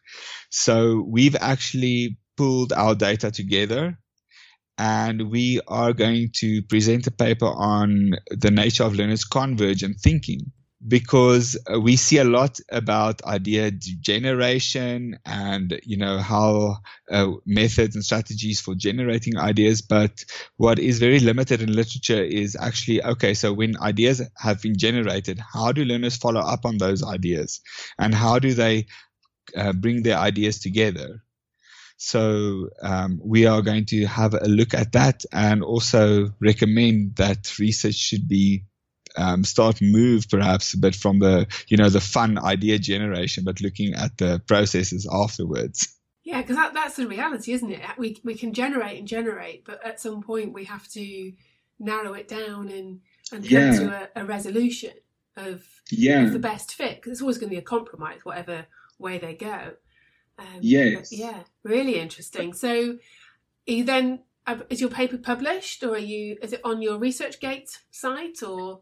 So 0.49 1.05
we've 1.07 1.35
actually 1.35 2.17
pulled 2.35 2.73
our 2.73 2.95
data 2.95 3.31
together 3.31 3.97
and 4.81 5.29
we 5.29 5.61
are 5.67 5.93
going 5.93 6.31
to 6.33 6.63
present 6.63 7.05
a 7.05 7.11
paper 7.11 7.45
on 7.45 8.13
the 8.31 8.49
nature 8.49 8.83
of 8.83 8.95
learners' 8.95 9.23
convergent 9.23 9.99
thinking 9.99 10.51
because 10.87 11.55
uh, 11.71 11.79
we 11.79 11.95
see 11.95 12.17
a 12.17 12.23
lot 12.23 12.57
about 12.71 13.23
idea 13.23 13.69
generation 13.69 15.19
and 15.23 15.79
you 15.83 15.97
know 15.97 16.17
how 16.17 16.77
uh, 17.11 17.27
methods 17.45 17.93
and 17.93 18.03
strategies 18.03 18.59
for 18.59 18.73
generating 18.73 19.37
ideas. 19.37 19.83
But 19.83 20.25
what 20.57 20.79
is 20.79 20.97
very 20.97 21.19
limited 21.19 21.61
in 21.61 21.71
literature 21.71 22.23
is 22.23 22.57
actually 22.59 23.03
okay 23.03 23.35
so 23.35 23.53
when 23.53 23.79
ideas 23.79 24.23
have 24.35 24.63
been 24.63 24.75
generated 24.75 25.39
how 25.53 25.71
do 25.71 25.85
learners 25.85 26.17
follow 26.17 26.41
up 26.41 26.65
on 26.65 26.79
those 26.79 27.03
ideas? 27.03 27.61
And 27.99 28.15
how 28.15 28.39
do 28.39 28.55
they 28.55 28.87
uh, 29.55 29.73
bring 29.73 30.01
their 30.01 30.17
ideas 30.17 30.59
together 30.59 31.21
so 32.03 32.69
um, 32.81 33.21
we 33.23 33.45
are 33.45 33.61
going 33.61 33.85
to 33.85 34.07
have 34.07 34.33
a 34.33 34.47
look 34.47 34.73
at 34.73 34.93
that 34.93 35.23
and 35.31 35.63
also 35.63 36.33
recommend 36.39 37.17
that 37.17 37.59
research 37.59 37.93
should 37.93 38.27
be 38.27 38.63
um, 39.15 39.43
start 39.43 39.83
move 39.83 40.27
perhaps 40.27 40.73
a 40.73 40.79
bit 40.79 40.95
from 40.95 41.19
the 41.19 41.45
you 41.67 41.77
know 41.77 41.89
the 41.89 42.01
fun 42.01 42.39
idea 42.39 42.79
generation, 42.79 43.43
but 43.43 43.61
looking 43.61 43.93
at 43.93 44.17
the 44.17 44.41
processes 44.47 45.07
afterwards. 45.11 45.95
Yeah, 46.23 46.41
because 46.41 46.55
that, 46.55 46.73
that's 46.73 46.95
the 46.95 47.07
reality, 47.07 47.51
isn't 47.51 47.71
it? 47.71 47.81
We 47.99 48.19
we 48.23 48.33
can 48.33 48.53
generate 48.53 48.97
and 48.97 49.07
generate, 49.07 49.63
but 49.63 49.85
at 49.85 49.99
some 50.01 50.23
point 50.23 50.53
we 50.53 50.65
have 50.65 50.87
to 50.93 51.33
narrow 51.79 52.13
it 52.13 52.27
down 52.27 52.69
and 52.69 53.01
and 53.31 53.43
come 53.43 53.51
yeah. 53.51 53.79
to 53.79 54.09
a, 54.15 54.21
a, 54.23 54.25
resolution 54.25 54.93
of, 55.37 55.63
yeah. 55.91 56.23
of 56.23 56.33
the 56.33 56.39
best 56.39 56.73
fit. 56.73 56.95
Because 56.95 57.11
it's 57.11 57.21
always 57.21 57.37
going 57.37 57.49
to 57.49 57.55
be 57.55 57.59
a 57.59 57.61
compromise, 57.61 58.21
whatever 58.23 58.65
way 58.97 59.19
they 59.19 59.35
go. 59.35 59.73
Um, 60.37 60.59
yes. 60.61 61.11
Yeah, 61.11 61.43
really 61.63 61.99
interesting. 61.99 62.53
So, 62.53 62.97
you 63.65 63.83
then 63.83 64.19
uh, 64.47 64.57
is 64.69 64.81
your 64.81 64.89
paper 64.89 65.17
published, 65.17 65.83
or 65.83 65.95
are 65.95 65.99
you? 65.99 66.37
Is 66.41 66.53
it 66.53 66.61
on 66.63 66.81
your 66.81 66.99
ResearchGate 66.99 67.69
site, 67.91 68.41
or? 68.43 68.81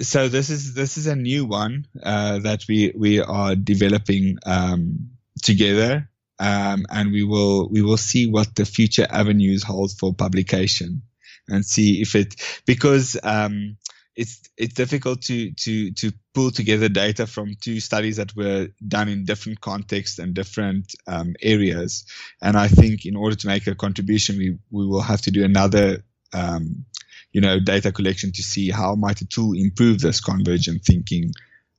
So 0.00 0.28
this 0.28 0.50
is 0.50 0.74
this 0.74 0.98
is 0.98 1.06
a 1.06 1.16
new 1.16 1.44
one 1.44 1.86
uh, 2.02 2.38
that 2.40 2.64
we 2.68 2.92
we 2.96 3.20
are 3.20 3.54
developing 3.54 4.38
um, 4.44 5.10
together, 5.42 6.08
um, 6.38 6.86
and 6.90 7.12
we 7.12 7.24
will 7.24 7.68
we 7.68 7.82
will 7.82 7.96
see 7.96 8.26
what 8.26 8.54
the 8.54 8.64
future 8.64 9.06
avenues 9.08 9.62
hold 9.62 9.92
for 9.92 10.14
publication, 10.14 11.02
and 11.48 11.64
see 11.64 12.00
if 12.00 12.14
it 12.14 12.34
because 12.66 13.16
um, 13.22 13.76
it's 14.14 14.42
it's 14.56 14.74
difficult 14.74 15.22
to 15.22 15.52
to 15.52 15.90
to 15.92 16.12
pull 16.34 16.50
together 16.50 16.88
data 16.88 17.26
from 17.26 17.54
two 17.60 17.80
studies 17.80 18.16
that 18.16 18.34
were 18.36 18.68
done 18.86 19.08
in 19.08 19.24
different 19.24 19.60
contexts 19.60 20.18
and 20.18 20.34
different 20.34 20.94
um, 21.06 21.34
areas. 21.40 22.04
And 22.42 22.56
I 22.56 22.68
think 22.68 23.06
in 23.06 23.16
order 23.16 23.36
to 23.36 23.46
make 23.46 23.66
a 23.66 23.74
contribution, 23.74 24.36
we 24.36 24.58
we 24.70 24.86
will 24.86 25.02
have 25.02 25.22
to 25.22 25.30
do 25.30 25.44
another. 25.44 26.04
Um, 26.34 26.86
you 27.32 27.40
know, 27.40 27.58
data 27.58 27.92
collection 27.92 28.30
to 28.32 28.42
see 28.42 28.70
how 28.70 28.94
might 28.94 29.22
a 29.22 29.26
tool 29.26 29.54
improve 29.54 30.00
this 30.00 30.20
convergent 30.20 30.82
thinking 30.84 31.32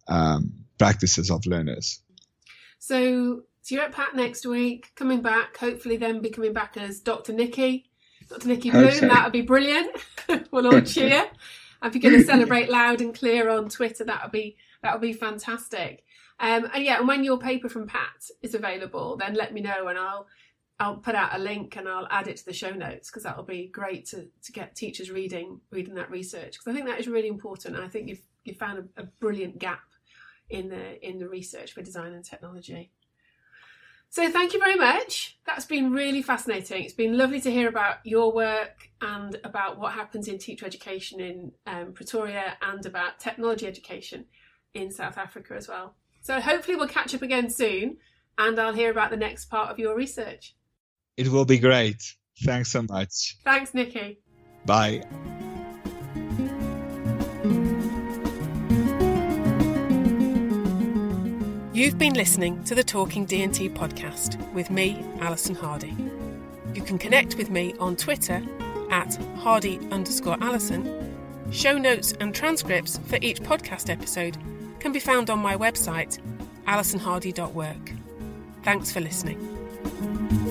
um, 0.08 0.52
practices 0.80 1.30
of 1.30 1.46
learners. 1.46 2.00
So, 2.80 3.44
so 3.62 3.76
you're 3.76 3.84
at 3.84 3.92
PATT 3.92 4.16
next 4.16 4.46
week, 4.48 4.92
coming 4.96 5.22
back, 5.22 5.58
hopefully 5.58 5.98
then 5.98 6.22
be 6.22 6.32
coming 6.32 6.54
back 6.54 6.76
as 6.76 7.00
Dr. 7.02 7.34
Nikki, 7.34 7.86
Dr. 8.30 8.48
Nikki 8.48 8.72
Bloom. 8.72 8.92
So. 8.92 9.08
That 9.08 9.26
would 9.26 9.34
be 9.34 9.42
brilliant. 9.42 9.96
we'll 10.52 10.68
all 10.68 10.82
cheer. 10.96 11.30
If 11.84 11.96
you're 11.96 12.12
going 12.12 12.22
to 12.22 12.28
celebrate 12.28 12.70
loud 12.70 13.02
and 13.02 13.14
clear 13.14 13.50
on 13.50 13.70
Twitter, 13.70 14.04
that 14.06 14.24
would 14.24 14.32
be 14.32 14.58
that 14.82 14.94
would 14.94 15.02
be 15.02 15.14
fantastic. 15.14 16.04
Um, 16.40 16.70
and 16.74 16.84
yeah, 16.84 17.00
and 17.00 17.08
when 17.08 17.24
your 17.24 17.38
paper 17.38 17.70
from 17.70 17.88
PATT 17.88 18.32
is 18.42 18.56
available, 18.56 19.18
then 19.18 19.34
let 19.34 19.54
me 19.54 19.62
know 19.62 19.88
and 19.88 19.98
I'll 19.98 20.28
I'll 20.80 20.98
put 20.98 21.16
out 21.16 21.36
a 21.36 21.40
link 21.40 21.76
and 21.78 21.88
I'll 21.88 22.08
add 22.10 22.28
it 22.28 22.38
to 22.38 22.46
the 22.46 22.54
show 22.54 22.72
notes 22.72 23.10
because 23.10 23.24
that'll 23.24 23.44
be 23.44 23.68
great 23.68 24.06
to, 24.08 24.28
to 24.44 24.52
get 24.52 24.76
teachers 24.76 25.12
reading 25.12 25.62
reading 25.72 25.96
that 25.96 26.10
research 26.10 26.54
because 26.54 26.68
I 26.68 26.74
think 26.74 26.88
that 26.88 27.00
is 27.00 27.08
really 27.08 27.28
important. 27.28 27.76
And 27.76 27.86
I 27.86 27.88
think 27.88 28.10
you've 28.10 28.24
you 28.44 28.54
found 28.54 28.90
a, 28.98 29.02
a 29.02 29.06
brilliant 29.20 29.60
gap 29.60 29.84
in 30.50 30.70
the 30.70 31.08
in 31.08 31.20
the 31.20 31.30
research 31.30 31.74
for 31.74 31.82
design 31.82 32.14
and 32.14 32.26
technology. 32.26 32.92
So 34.14 34.30
thank 34.30 34.54
you 34.54 34.60
very 34.60 34.76
much. 34.76 35.40
That's 35.44 35.66
been 35.66 35.92
really 35.92 36.22
fascinating. 36.22 36.84
It's 36.84 36.94
been 36.94 37.18
lovely 37.18 37.42
to 37.42 37.50
hear 37.50 37.68
about 37.68 37.98
your 38.04 38.32
work 38.32 38.88
and 39.02 39.40
about 39.44 39.80
what 39.80 39.94
happens 39.94 40.28
in 40.28 40.38
teacher 40.38 40.68
education 40.68 41.20
in 41.20 41.52
um, 41.66 41.94
Pretoria 41.94 42.56
and 42.62 42.86
about 42.86 43.20
technology 43.20 43.66
education 43.66 44.26
in 44.76 44.92
South 44.92 45.18
Africa 45.18 45.56
as 45.56 45.68
well. 45.68 45.96
So 46.22 46.40
hopefully 46.40 46.76
we'll 46.76 46.90
catch 46.90 47.16
up 47.16 47.24
again 47.24 47.50
soon 47.50 47.98
and 48.38 48.60
I'll 48.60 48.72
hear 48.72 48.92
about 48.92 49.10
the 49.10 49.18
next 49.18 49.46
part 49.46 49.72
of 49.72 49.80
your 49.80 49.96
research. 49.96 50.56
It 51.18 51.30
will 51.30 51.46
be 51.46 51.58
great. 51.58 52.04
Thanks 52.44 52.70
so 52.70 52.84
much. 52.84 53.38
Thanks, 53.44 53.74
Nikki. 53.74 54.20
Bye. 54.68 55.02
You've 61.74 61.98
been 61.98 62.14
listening 62.14 62.64
to 62.66 62.76
the 62.76 62.84
Talking 62.84 63.26
D&T 63.26 63.68
podcast 63.70 64.38
with 64.54 64.70
me, 64.70 65.04
Alison 65.20 65.56
Hardy. 65.56 65.96
You 66.76 66.84
can 66.84 67.00
connect 67.00 67.36
with 67.36 67.50
me 67.50 67.74
on 67.80 67.96
Twitter 67.96 68.44
at 68.92 69.16
hardy 69.38 69.80
underscore 69.90 70.38
Alison. 70.40 71.12
Show 71.50 71.80
notes 71.80 72.14
and 72.20 72.34
transcripts 72.34 73.00
for 73.08 73.18
each 73.24 73.42
podcast 73.42 73.90
episode 73.90 74.38
can 74.80 74.92
be 74.92 75.00
found 75.00 75.32
on 75.32 75.40
my 75.40 75.58
website, 75.58 76.20
alisonhardy.work. 76.68 77.92
Thanks 78.62 78.92
for 78.92 79.00
listening. 79.00 80.43